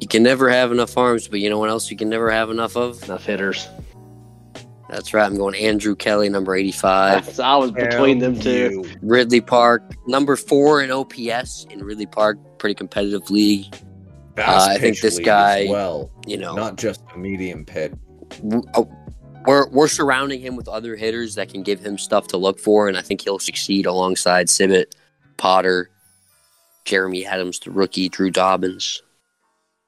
[0.00, 2.50] you can never have enough arms, but you know what else you can never have
[2.50, 3.02] enough of?
[3.04, 3.66] Enough hitters.
[4.88, 5.26] That's right.
[5.26, 7.28] I'm going Andrew Kelly, number 85.
[7.34, 8.70] So I was between them two.
[8.70, 8.84] You.
[9.02, 13.66] Ridley Park, number four in OPS in Ridley Park, pretty competitive league.
[14.38, 17.92] Uh, I think this guy- as well, You know, not just a medium pitch.
[18.42, 18.84] w- uh,
[19.46, 22.88] we're we're surrounding him with other hitters that can give him stuff to look for,
[22.88, 24.92] and I think he'll succeed alongside Sibbett,
[25.36, 25.90] Potter,
[26.84, 29.02] Jeremy Adams, the rookie, Drew Dobbins,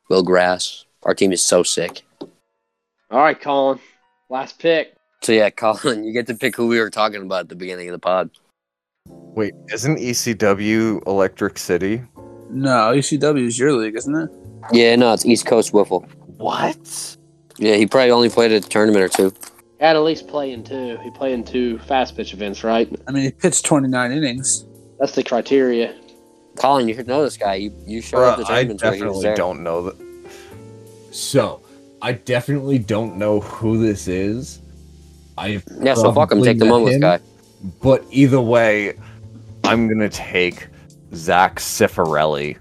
[0.08, 0.84] Will Grass.
[1.02, 2.02] Our team is so sick.
[3.10, 3.78] All right, Colin.
[4.28, 4.94] Last pick.
[5.22, 7.88] So yeah, Colin, you get to pick who we were talking about at the beginning
[7.88, 8.30] of the pod.
[9.06, 12.02] Wait, isn't ECW Electric City?
[12.50, 14.30] No, ECW is your league, isn't it?
[14.72, 16.08] Yeah, no, it's East Coast Wiffle.
[16.36, 17.16] What?
[17.58, 19.32] Yeah, he probably only played a tournament or two.
[19.80, 20.96] Had at least play in two.
[21.02, 22.88] He played in two fast pitch events, right?
[23.06, 24.64] I mean, he pitched 29 innings.
[24.98, 25.94] That's the criteria.
[26.56, 27.54] Colin, you should know this guy.
[27.54, 29.36] You you showed up the Bruh, I tournaments where he was definitely there.
[29.36, 29.96] don't know that.
[31.12, 31.62] So,
[32.02, 34.60] I definitely don't know who this is.
[35.36, 36.42] I Yeah, so fuck him.
[36.42, 37.20] Take the monolith guy.
[37.80, 38.94] But either way,
[39.64, 40.68] I'm gonna take
[41.14, 42.56] Zach Cifarelli,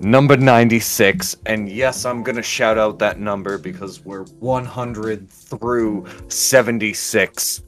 [0.00, 7.62] number 96, and yes, I'm gonna shout out that number because we're 100 through 76.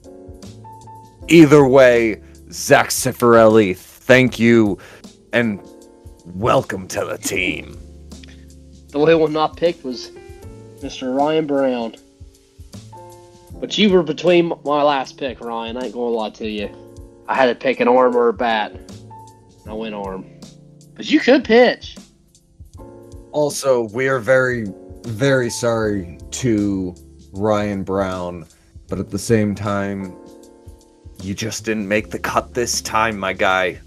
[1.29, 4.79] Either way, Zach Cifarelli, thank you,
[5.33, 5.61] and
[6.35, 7.79] welcome to the team.
[8.89, 10.11] The only one not picked was
[10.81, 11.17] Mr.
[11.17, 11.97] Ryan Brown.
[13.55, 15.77] But you were between my last pick, Ryan.
[15.77, 16.69] I ain't gonna lie to you.
[17.29, 18.75] I had to pick an arm or a bat.
[19.67, 20.27] I went arm.
[20.95, 21.97] But you could pitch.
[23.33, 24.67] Also, we are very,
[25.05, 26.95] very sorry to
[27.33, 28.47] Ryan Brown,
[28.89, 30.15] but at the same time,
[31.23, 33.81] you just didn't make the cut this time, my guy.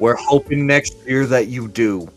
[0.00, 2.08] We're hoping next year that you do.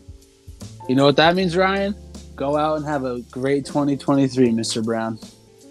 [0.88, 1.94] You know what that means, Ryan?
[2.34, 4.84] Go out and have a great 2023, Mr.
[4.84, 5.18] Brown.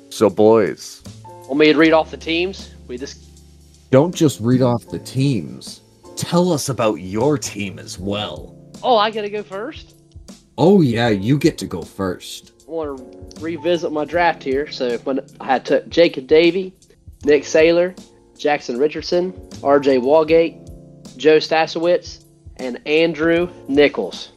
[0.09, 1.03] So, boys,
[1.47, 2.71] Want me to read off the teams?
[2.87, 3.23] We just
[3.89, 5.81] Don't just read off the teams.
[6.15, 8.55] tell us about your team as well.
[8.83, 9.95] Oh, I gotta go first?
[10.57, 12.53] Oh, yeah, you get to go first.
[12.67, 14.71] I want to revisit my draft here.
[14.71, 16.73] So when I took Jacob Davey,
[17.23, 17.97] Nick Saylor,
[18.37, 19.99] Jackson Richardson, R.J.
[19.99, 22.25] Walgate, Joe Stasowitz,
[22.57, 24.31] and Andrew Nichols.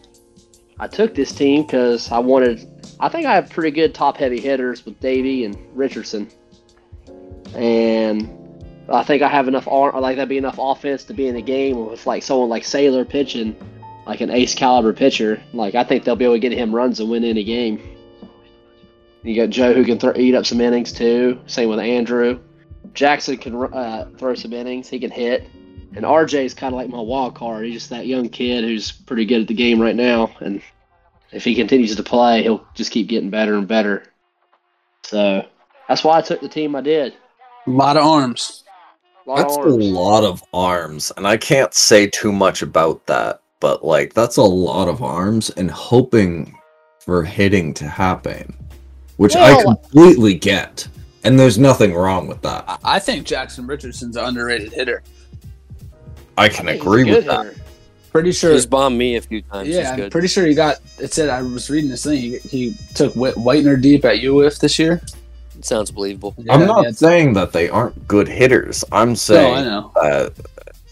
[0.79, 2.67] I took this team because I wanted.
[3.01, 6.31] I think I have pretty good top-heavy hitters with Davey and Richardson,
[7.55, 8.31] and
[8.91, 9.67] I think I have enough.
[9.67, 13.05] Like that'd be enough offense to be in the game with like someone like Sailor
[13.05, 13.57] pitching,
[14.11, 15.41] like an ace caliber pitcher.
[15.53, 17.81] Like I think they'll be able to get him runs and win any game.
[19.23, 21.41] You got Joe who can throw, eat up some innings too.
[21.47, 22.41] Same with Andrew.
[22.93, 24.89] Jackson can uh, throw some innings.
[24.89, 25.49] He can hit.
[25.95, 27.67] And RJ is kind of like my wild card.
[27.67, 30.35] He's just that young kid who's pretty good at the game right now.
[30.41, 30.61] And
[31.31, 34.03] if he continues to play, he'll just keep getting better and better.
[35.05, 35.47] So
[35.89, 37.15] that's why I took the team I did.
[37.69, 38.65] A lot of arms.
[39.25, 43.07] A lot That's of a lot of arms, and I can't say too much about
[43.07, 46.57] that, but like, That's a lot of arms and hoping
[47.01, 48.55] for hitting to happen,
[49.17, 50.87] which I completely get.
[51.25, 52.65] And there's nothing wrong with that.
[52.67, 55.03] I- I think Jackson Richardson's an underrated hitter.
[56.39, 57.47] I can I think he's a agree with good that.
[57.47, 57.61] hitter.
[58.13, 58.53] pretty sure.
[58.53, 59.69] He's bombed me a few times.
[59.69, 60.77] yeah, He's I'm pretty sure he got.
[60.99, 62.17] It said I was reading this thing.
[62.19, 65.03] He, he took Whitener deep at UF this year.
[65.63, 66.35] Sounds believable.
[66.49, 66.91] I'm not yeah.
[66.93, 68.83] saying that they aren't good hitters.
[68.91, 69.93] I'm No, I saying know.
[70.01, 70.31] uh,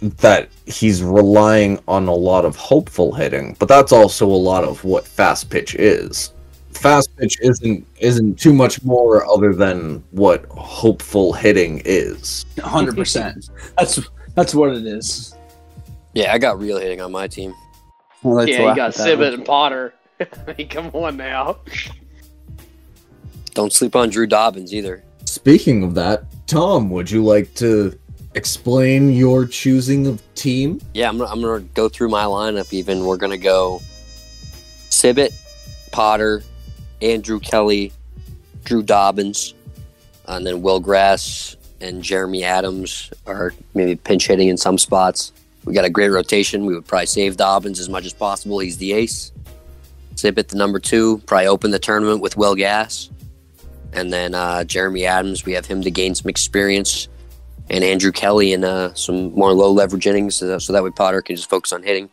[0.00, 4.84] that he's relying on a lot of hopeful hitting, but that's also a lot of
[4.84, 6.32] what fast pitch is.
[6.70, 12.46] Fast pitch isn't isn't too much more other than what hopeful hitting is.
[12.60, 13.50] hundred percent.
[13.76, 14.00] That's
[14.34, 15.34] that's what it is.
[16.14, 17.54] Yeah, I got real hitting on my team.
[18.24, 19.94] I like to yeah, you got at Sibbett and Potter.
[20.20, 21.58] I mean, come on now.
[23.54, 25.02] Don't sleep on Drew Dobbins either.
[25.24, 27.98] Speaking of that, Tom, would you like to
[28.34, 30.80] explain your choosing of team?
[30.94, 32.72] Yeah, I'm I'm gonna go through my lineup.
[32.72, 33.80] Even we're gonna go
[34.90, 35.32] Sibbett,
[35.92, 36.42] Potter,
[37.02, 37.92] Andrew Kelly,
[38.64, 39.54] Drew Dobbins,
[40.26, 45.32] and then Will Grass and Jeremy Adams are maybe pinch hitting in some spots.
[45.64, 46.66] We got a great rotation.
[46.66, 48.58] We would probably save Dobbins as much as possible.
[48.58, 49.32] He's the ace.
[50.14, 53.10] Sibbett, the number two, probably open the tournament with Will Gas.
[53.92, 57.08] And then uh, Jeremy Adams, we have him to gain some experience
[57.70, 60.90] and Andrew Kelly in uh, some more low leverage innings, so that, so that way
[60.90, 62.08] Potter can just focus on hitting.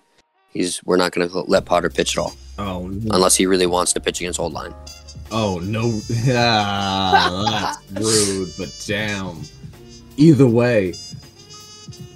[0.50, 3.14] He's we're not going to let Potter pitch at all Oh, no.
[3.16, 4.74] unless he really wants to pitch against Old Line.
[5.32, 9.42] Oh no, ah, that's rude, but damn.
[10.18, 10.94] Either way,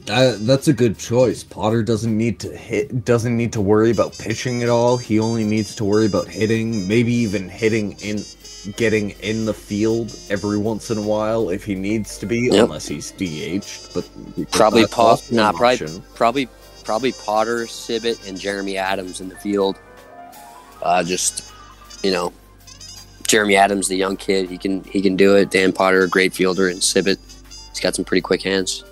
[0.06, 1.44] that, that's a good choice.
[1.44, 4.96] Potter doesn't need to hit, doesn't need to worry about pitching at all.
[4.98, 8.24] He only needs to worry about hitting, maybe even hitting in,
[8.76, 12.66] getting in the field every once in a while if he needs to be, Yep.
[12.66, 13.94] unless he's DH'd.
[13.94, 16.50] But Probably that's Pop, also nah, probably probably
[16.84, 19.78] probably Potter, Sibbett, and Jeremy Adams in the field.
[20.82, 21.52] Uh, just
[22.04, 22.34] you know,
[23.28, 25.52] Jeremy Adams, the young kid, he can he can do it.
[25.52, 27.18] Dan Potter, a great fielder, and Sibbett,
[27.70, 28.84] he's got some pretty quick hands.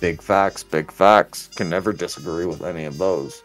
[0.00, 1.48] Big facts, big facts.
[1.56, 3.42] Can never disagree with any of those.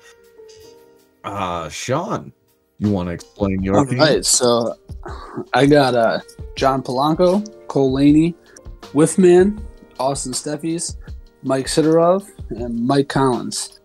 [1.24, 2.32] Uh, Sean,
[2.80, 4.00] you want to explain your All team?
[4.00, 4.76] right, so
[5.54, 6.20] I got uh,
[6.56, 8.36] John Polanco, Cole Laney,
[8.94, 9.62] Withman,
[10.00, 10.98] Austin Steffies,
[11.44, 13.80] Mike Sidorov, and Mike Collins.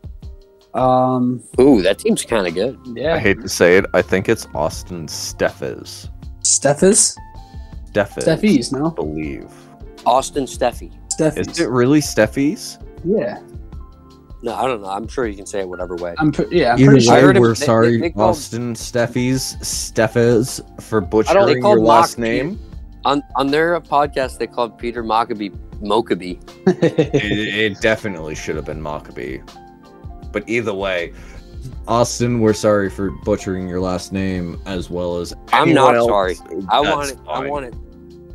[0.75, 2.79] Um, Ooh, that team's kind of good.
[2.95, 3.15] Yeah.
[3.15, 6.09] I hate to say it, I think it's Austin Steffes.
[6.43, 7.17] Steffes,
[7.93, 8.25] Steffes.
[8.25, 9.51] Steffies, I no, believe.
[10.07, 10.93] Austin Steffi.
[11.19, 11.51] Steffies.
[11.51, 12.83] Is it really Steffies?
[13.05, 13.41] Yeah,
[14.43, 14.89] No, I don't know.
[14.89, 16.15] I'm sure you can say it whatever way.
[16.19, 17.41] I'm pre- yeah, I'm Either way, sure.
[17.41, 22.59] we're they- sorry, they- they called- Austin Steffies, Steffes for butchering your last Mock- name.
[23.05, 26.39] On on their podcast, they called Peter Mockabee Mockabee.
[26.67, 27.15] it,
[27.75, 29.41] it definitely should have been Mockabee.
[30.33, 31.13] But either way,
[31.87, 36.37] Austin, we're sorry for butchering your last name as well as I'm not else, sorry.
[36.69, 37.19] I that's want it.
[37.29, 37.75] I want it.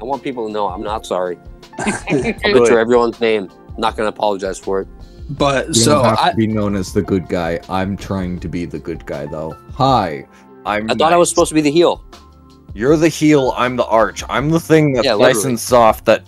[0.01, 1.37] I want people to know I'm not sorry.
[1.79, 3.49] I'll butcher everyone's name.
[3.75, 4.87] I'm not going to apologize for it.
[5.29, 7.59] But you so don't have I, to be known as the good guy.
[7.69, 9.57] I'm trying to be the good guy though.
[9.73, 10.27] Hi.
[10.65, 12.03] I'm I thought I was supposed to be the heel.
[12.73, 14.23] You're the heel, I'm the arch.
[14.29, 16.23] I'm the thing that's Yeah, nice and soft that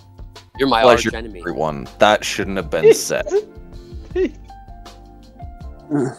[0.58, 1.40] You're my arch enemy.
[1.40, 1.88] everyone.
[1.98, 3.26] That shouldn't have been said.
[5.90, 6.14] all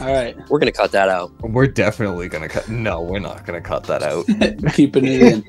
[0.00, 1.32] right, We're going to cut that out.
[1.40, 4.26] we're definitely gonna cut no, we're not gonna cut that out.
[4.74, 5.44] keeping it in.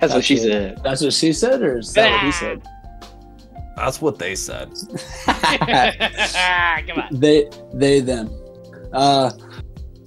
[0.00, 0.40] That's what she it.
[0.42, 0.80] said.
[0.82, 2.30] That's what she said, or is that what he ah.
[2.32, 2.68] said?
[3.76, 4.70] That's what they said.
[5.24, 7.08] come on.
[7.12, 8.30] they they them.
[8.92, 9.30] Uh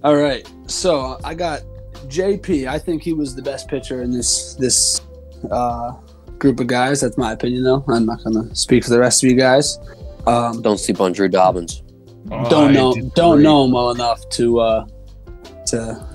[0.04, 0.48] all right.
[0.68, 1.62] So i got
[2.08, 5.02] jp i think he was the best pitcher in this this
[5.52, 5.94] uh
[6.38, 7.02] group of guys.
[7.02, 7.84] That's my opinion though.
[7.88, 9.80] I'm not gonna speak for the rest of you guys.
[10.28, 11.82] Um Don't sleep on Drew Dobbins.
[12.50, 14.86] don't know don't know him well enough to uh
[15.68, 16.08] to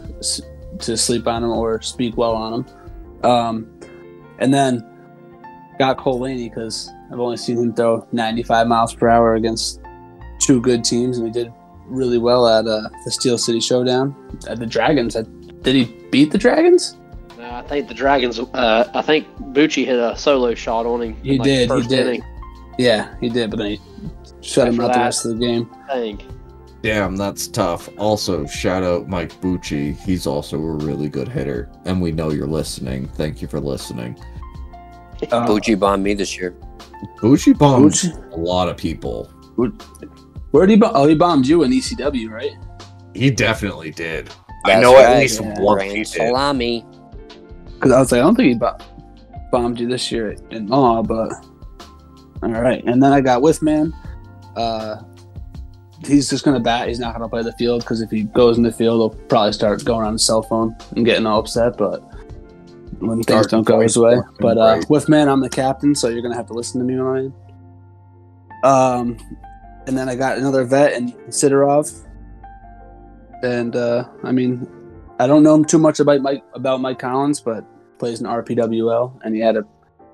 [0.79, 2.67] to sleep on him or speak well on him.
[3.25, 3.81] Um
[4.39, 4.90] and then
[5.81, 9.81] got Cole Laney because I've only seen him throw 95 miles per hour against
[10.39, 11.51] two good teams, and he did
[11.87, 14.15] really well at uh, the Steel City Showdown
[14.47, 15.15] at the Dragons.
[15.15, 16.99] Did he beat the Dragons?
[17.39, 18.39] No, I think the Dragons.
[18.39, 21.17] Uh, I think Bucci hit a solo shot on him.
[21.23, 22.07] He in, like, did, he First did.
[22.07, 22.25] Inning,
[22.79, 23.81] Yeah, he did, but then he
[24.43, 25.75] shut him out the rest of the game.
[25.89, 26.27] I think.
[26.83, 27.89] Damn, that's tough.
[27.97, 29.97] Also, shout out Mike Bucci.
[29.97, 31.71] He's also a really good hitter.
[31.87, 33.09] And we know you're listening.
[33.09, 34.19] Thank you for listening.
[35.31, 36.55] Uh, Bucci bombed me this year.
[37.19, 38.33] Bucci bombed Bucci?
[38.33, 39.25] a lot of people.
[40.51, 40.77] Where did he?
[40.79, 40.93] Bomb?
[40.95, 42.53] Oh, he bombed you in ECW, right?
[43.15, 44.31] He definitely did.
[44.65, 45.61] I That's know at least Yeah.
[45.61, 46.07] one he Grand did.
[46.09, 46.85] salami.
[47.75, 48.77] Because I was like, I don't think he bo-
[49.53, 51.33] bombed you this year in law, but
[52.43, 52.83] all right.
[52.85, 53.93] And then I got Withman.
[54.57, 54.97] Uh,
[56.07, 56.89] he's just gonna bat.
[56.89, 59.53] He's not gonna play the field because if he goes in the field, he'll probably
[59.53, 61.77] start going on his cell phone and getting all upset.
[61.79, 62.03] But
[63.01, 64.89] when things don't go his way, but uh, right.
[64.89, 67.35] Withman, I'm the captain, so you're gonna have to listen to me, when I Ryan.
[68.63, 69.39] Um,
[69.87, 72.07] and then I got another vet in Sidorov.
[73.43, 74.69] And uh, I mean,
[75.19, 77.65] I don't know him too much about Mike about Mike Collins, but
[77.99, 79.65] plays in RPWL, and he had a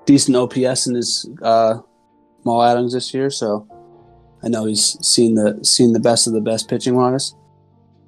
[0.05, 1.79] decent OPS in his uh,
[2.45, 3.29] Mall Adams this year.
[3.29, 3.67] So
[4.43, 7.35] I know he's seen the seen the best of the best pitching wise.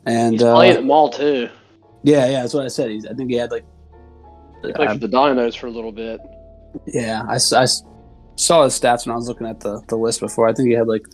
[0.05, 1.49] And He's uh, playing at Mall too.
[2.03, 2.89] yeah, yeah, that's what I said.
[2.89, 3.65] He's, I think he had like
[4.61, 6.19] He played uh, for the Dinos for a little bit.
[6.85, 7.61] Yeah, I saw
[8.63, 10.47] his stats when I was looking at the, the list before.
[10.47, 11.05] I think he had like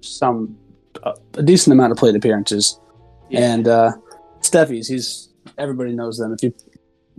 [0.00, 0.56] some
[1.02, 2.80] uh, a decent amount of plate appearances.
[3.28, 3.52] Yeah.
[3.52, 3.92] And uh,
[4.40, 5.28] Steffi's, he's
[5.58, 6.32] everybody knows them.
[6.32, 6.54] If you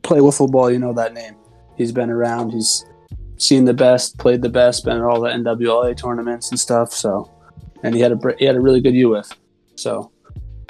[0.03, 1.36] play wiffle ball, you know that name.
[1.75, 2.51] He's been around.
[2.51, 2.86] He's
[3.38, 6.91] seen the best, played the best, been at all the NWLA tournaments and stuff.
[6.91, 7.32] So,
[7.84, 9.32] and he had a he had a really good U with.
[9.75, 10.11] So,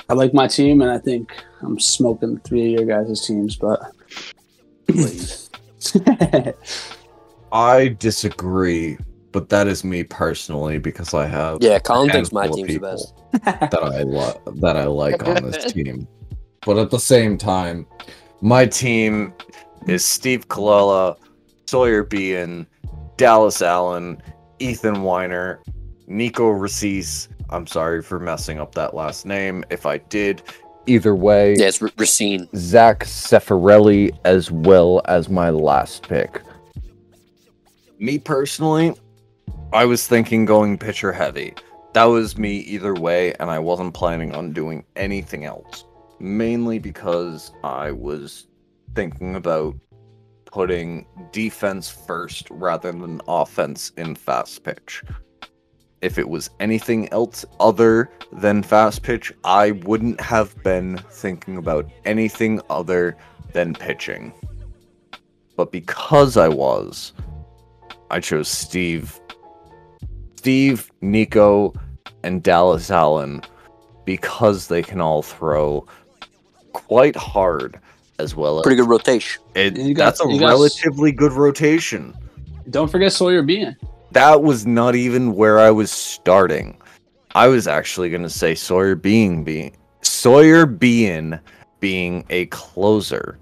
[0.10, 1.32] I like my team, and I think
[1.62, 3.80] I'm smoking three of your guys' teams, but.
[7.52, 8.98] I disagree,
[9.32, 12.80] but that is me personally because I have Yeah, Colin thinks my handful team's the
[12.80, 13.14] best.
[13.72, 16.08] that I lo- that I like on this team.
[16.66, 17.86] But at the same time,
[18.42, 19.34] My team
[19.88, 21.18] is Steve Colella,
[21.66, 22.68] Sawyer Bean,
[23.16, 24.22] Dallas Allen,
[24.60, 25.60] Ethan Weiner,
[26.08, 27.30] Nico Racis.
[27.50, 29.64] I'm sorry for messing up that last name.
[29.70, 30.44] If I did,
[30.88, 32.48] either way, Yeah, it's R- Racine.
[32.56, 36.42] Zach Sefarelli as well as my last pick.
[38.00, 38.94] Me personally,
[39.74, 41.54] I was thinking going pitcher heavy.
[41.94, 45.84] That was me either way, and I wasn't planning on doing anything else.
[46.20, 48.48] Mainly because I was
[48.96, 49.76] thinking about
[50.46, 55.04] putting defense first rather than offense in fast pitch.
[56.02, 61.89] If it was anything else other than fast pitch, I wouldn't have been thinking about
[62.06, 63.18] anything other
[63.54, 64.32] than pitching.
[65.56, 67.14] But because I was,
[68.12, 69.20] I chose Steve.
[70.36, 71.74] Steve, Nico,
[72.24, 73.41] and Dallas Allen
[74.06, 75.86] because they can all throw
[76.74, 77.80] quite hard
[78.20, 79.41] as well as Pretty good rotation.
[79.56, 82.14] it, You got- that's a you got- relatively good rotation.
[82.70, 83.76] Don't forget Sawyer Bean.
[84.12, 86.78] That was not even where I was starting.
[87.36, 91.39] I was actually going to say Sawyer being being Sawyer being
[91.80, 93.38] being a closer.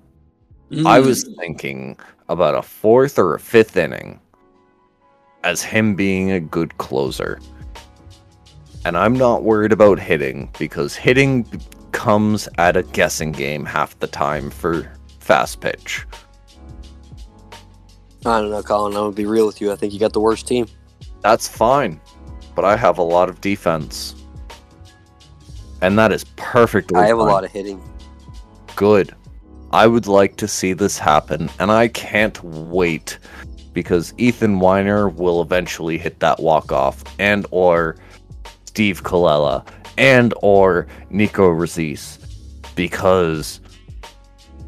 [0.86, 1.34] I was hmm.
[1.36, 1.97] thinking
[2.28, 4.20] about a fourth or a fifth inning
[5.43, 7.39] as him being a good closer.
[8.84, 11.45] And I'm not worried about hitting because hitting
[11.91, 16.05] comes at a guessing game half the time for fast pitch.
[18.26, 18.93] I don't know, Colin.
[18.93, 19.71] I'm gonna be real with you.
[19.71, 20.67] I think you got the worst team.
[21.21, 21.99] That's fine.
[22.55, 24.15] But I have a lot of defense.
[25.82, 27.82] And that is perfectly I have a lot of hitting.
[28.76, 29.13] good.
[29.71, 33.19] I would like to see this happen, and I can't wait
[33.73, 37.97] because Ethan Weiner will eventually hit that walk off, and or
[38.65, 39.67] Steve Colella,
[39.97, 42.19] and or Nico Racis,
[42.76, 43.59] because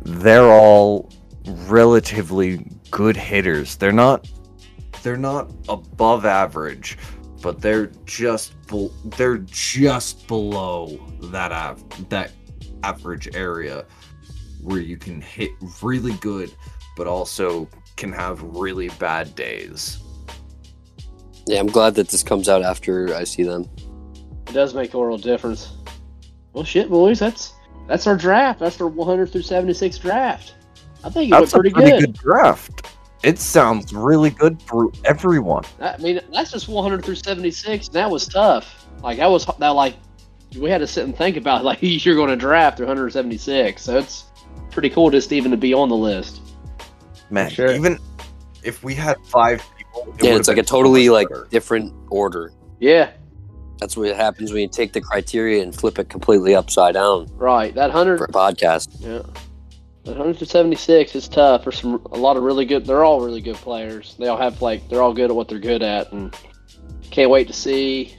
[0.03, 1.09] they're all
[1.67, 3.75] relatively good hitters.
[3.77, 4.27] They're not
[5.03, 6.97] they're not above average,
[7.41, 12.31] but they're just bel they're just below that av- that
[12.83, 13.85] average area
[14.61, 16.51] where you can hit really good
[16.97, 19.99] but also can have really bad days.
[21.45, 23.69] Yeah, I'm glad that this comes out after I see them.
[24.47, 25.73] It does make a world difference.
[26.51, 27.53] Well, shit, boys, that's
[27.87, 28.59] that's our draft.
[28.59, 30.55] That's our 100 through 76 draft.
[31.03, 31.99] I think it That's went a pretty, pretty good.
[31.99, 32.87] good draft.
[33.23, 35.63] It sounds really good for everyone.
[35.79, 37.87] I mean, that's just 100 through 76.
[37.87, 38.85] And that was tough.
[39.01, 39.95] Like that was that like
[40.59, 43.81] we had to sit and think about like you're going to draft through 176.
[43.81, 44.25] So it's
[44.71, 46.41] pretty cool just even to be on the list.
[47.29, 47.71] Man, Sure.
[47.73, 47.97] even
[48.63, 51.47] if we had five people, it yeah, it's like a totally much like better.
[51.49, 52.53] different order.
[52.79, 53.11] Yeah,
[53.79, 57.73] That's what happens when you take the criteria and flip it completely upside down right.
[57.73, 58.89] That 100 for a podcast.
[58.99, 59.23] Yeah.
[60.07, 61.63] But 100 to 76 is tough.
[61.63, 62.85] There's some a lot of really good.
[62.85, 64.15] They're all really good players.
[64.17, 66.33] They all have like they're all good at what they're good at, and
[67.11, 68.15] can't wait to see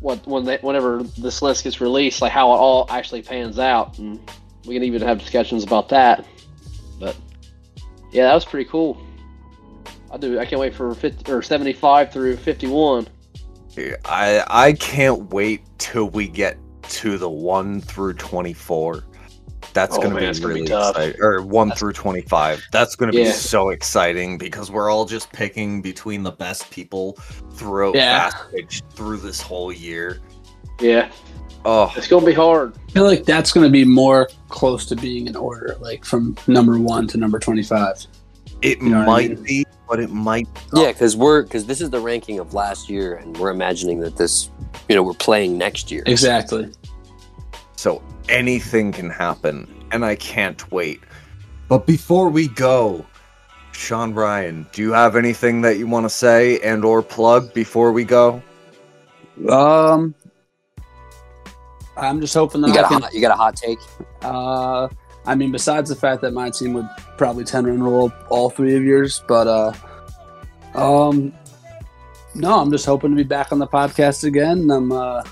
[0.00, 3.98] what when they whenever this list gets released, like how it all actually pans out,
[3.98, 4.18] and
[4.66, 6.26] we can even have discussions about that.
[6.98, 7.14] But
[8.10, 8.98] yeah, that was pretty cool.
[10.10, 10.38] I do.
[10.38, 13.08] I can't wait for 50 or 75 through 51.
[14.06, 16.56] I I can't wait till we get
[16.88, 19.04] to the one through twenty four.
[19.74, 20.96] That's Oh, gonna be it's gonna be tough.
[20.96, 21.20] exciting.
[21.20, 22.62] Or one That's- through twenty five.
[22.72, 27.18] That's gonna be so exciting because we're all just picking between the best people
[27.54, 28.30] throughout Yeah.
[28.30, 30.20] fast through this whole year.
[30.80, 31.08] Yeah,
[31.66, 32.74] Oh, it's gonna be hard.
[32.88, 36.36] I feel like that's going to be more close to being in order, like from
[36.46, 38.06] number one to number 25.
[38.60, 39.42] it You know what I might mean?
[39.44, 40.46] be, but it might.
[40.74, 44.16] Yeah, because we're because this is the ranking of last year, and we're imagining that
[44.16, 44.50] this,
[44.88, 46.02] you know, we're playing next year.
[46.06, 46.70] Exactly.
[47.84, 51.02] So anything can happen, and I can't wait.
[51.68, 53.04] But before we Go,
[53.72, 54.66] Sean Ryan.
[54.72, 58.42] Do you have anything that you want to say and or plug before we go?
[59.50, 60.14] Um,
[61.98, 63.02] I'm just hoping that You I got a can.
[63.02, 63.78] hot, you got a hot take?
[64.22, 64.88] Uh,
[65.26, 68.76] I mean, besides the fact that my team would probably ten run roll all three
[68.76, 69.72] of yours, but uh,
[70.74, 71.34] um,
[72.34, 74.70] no, I'm just hoping to be back on the podcast again.
[74.70, 75.22] I'm uh,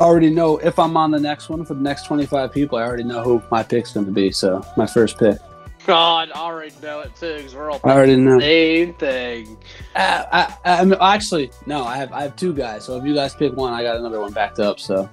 [0.00, 2.78] already know if I'm on the next one for the next 25 people.
[2.78, 4.32] I already know who my pick's going to be.
[4.32, 5.38] So my first pick,
[5.86, 8.40] God, I already know it too, because we're all I already know.
[8.40, 9.58] same thing.
[9.94, 12.84] Uh, I, I, I'm actually no, I have I have two guys.
[12.84, 14.80] So if you guys pick one, I got another one backed up.
[14.80, 15.08] So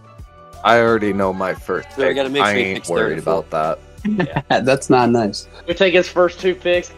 [0.63, 1.89] I already know my first.
[1.91, 2.15] So we pick.
[2.15, 3.79] gotta make sure I he ain't worried about that.
[4.49, 5.47] that's not nice.
[5.67, 6.93] We take his first two picks.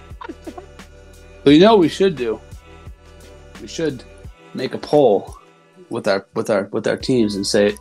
[1.44, 2.40] But you know what we should do?
[3.62, 4.04] We should
[4.54, 5.38] make a poll
[5.94, 7.78] with our with our with our teams and say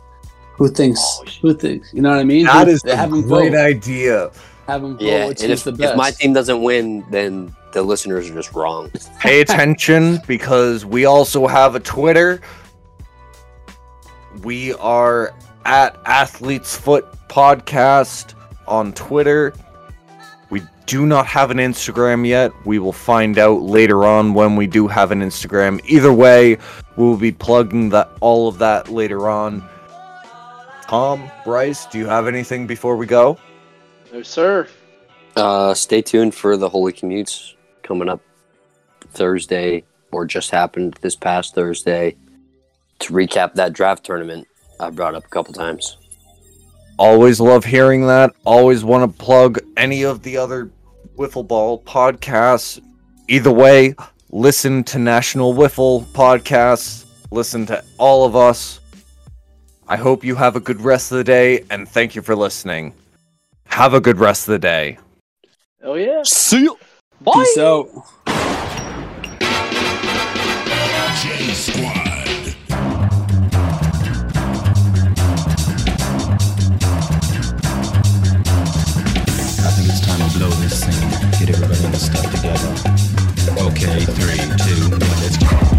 [0.55, 2.45] who thinks Oh, who thinks you know what I mean?
[2.45, 3.57] That Who- is a have them great vote.
[3.59, 4.31] idea.
[4.67, 5.91] Have them vote Yeah, which and if, the best.
[5.91, 8.89] if my team doesn't win, then the listeners are just wrong.
[9.19, 12.39] Pay attention because we also have a Twitter.
[14.43, 15.33] We are
[15.65, 18.33] at Athlete's Foot Podcast
[18.67, 19.53] on Twitter.
[20.83, 22.51] We do not have an Instagram yet.
[22.65, 25.79] We will find out later on when we do have an Instagram.
[25.85, 26.57] Either way,
[26.97, 29.63] we will be plugging that all of that later on.
[30.81, 33.37] Tom, Bryce, do you have anything before we go?
[34.11, 34.67] No, sir.
[35.37, 38.19] Uh, stay tuned for the Holy Commutes coming up
[39.11, 42.17] Thursday, or just happened this past Thursday,
[42.99, 44.49] to recap that draft tournament
[44.81, 45.97] I brought up a couple times.
[46.97, 48.33] Always love hearing that.
[48.45, 50.71] Always want to plug any of the other
[51.17, 52.81] Wiffle Ball podcasts.
[53.27, 53.95] Either way,
[54.29, 57.05] listen to National Wiffle podcasts.
[57.31, 58.79] Listen to all of us.
[59.87, 62.93] I hope you have a good rest of the day, and thank you for listening.
[63.65, 64.97] Have a good rest of the day.
[65.83, 66.21] Oh yeah.
[66.23, 66.77] See you.
[67.21, 67.33] Bye.
[67.33, 67.89] Peace out.
[71.21, 71.92] J Squad.
[81.45, 82.71] get everybody in the stuff together.
[83.69, 85.72] Okay, three, two, one, let's go.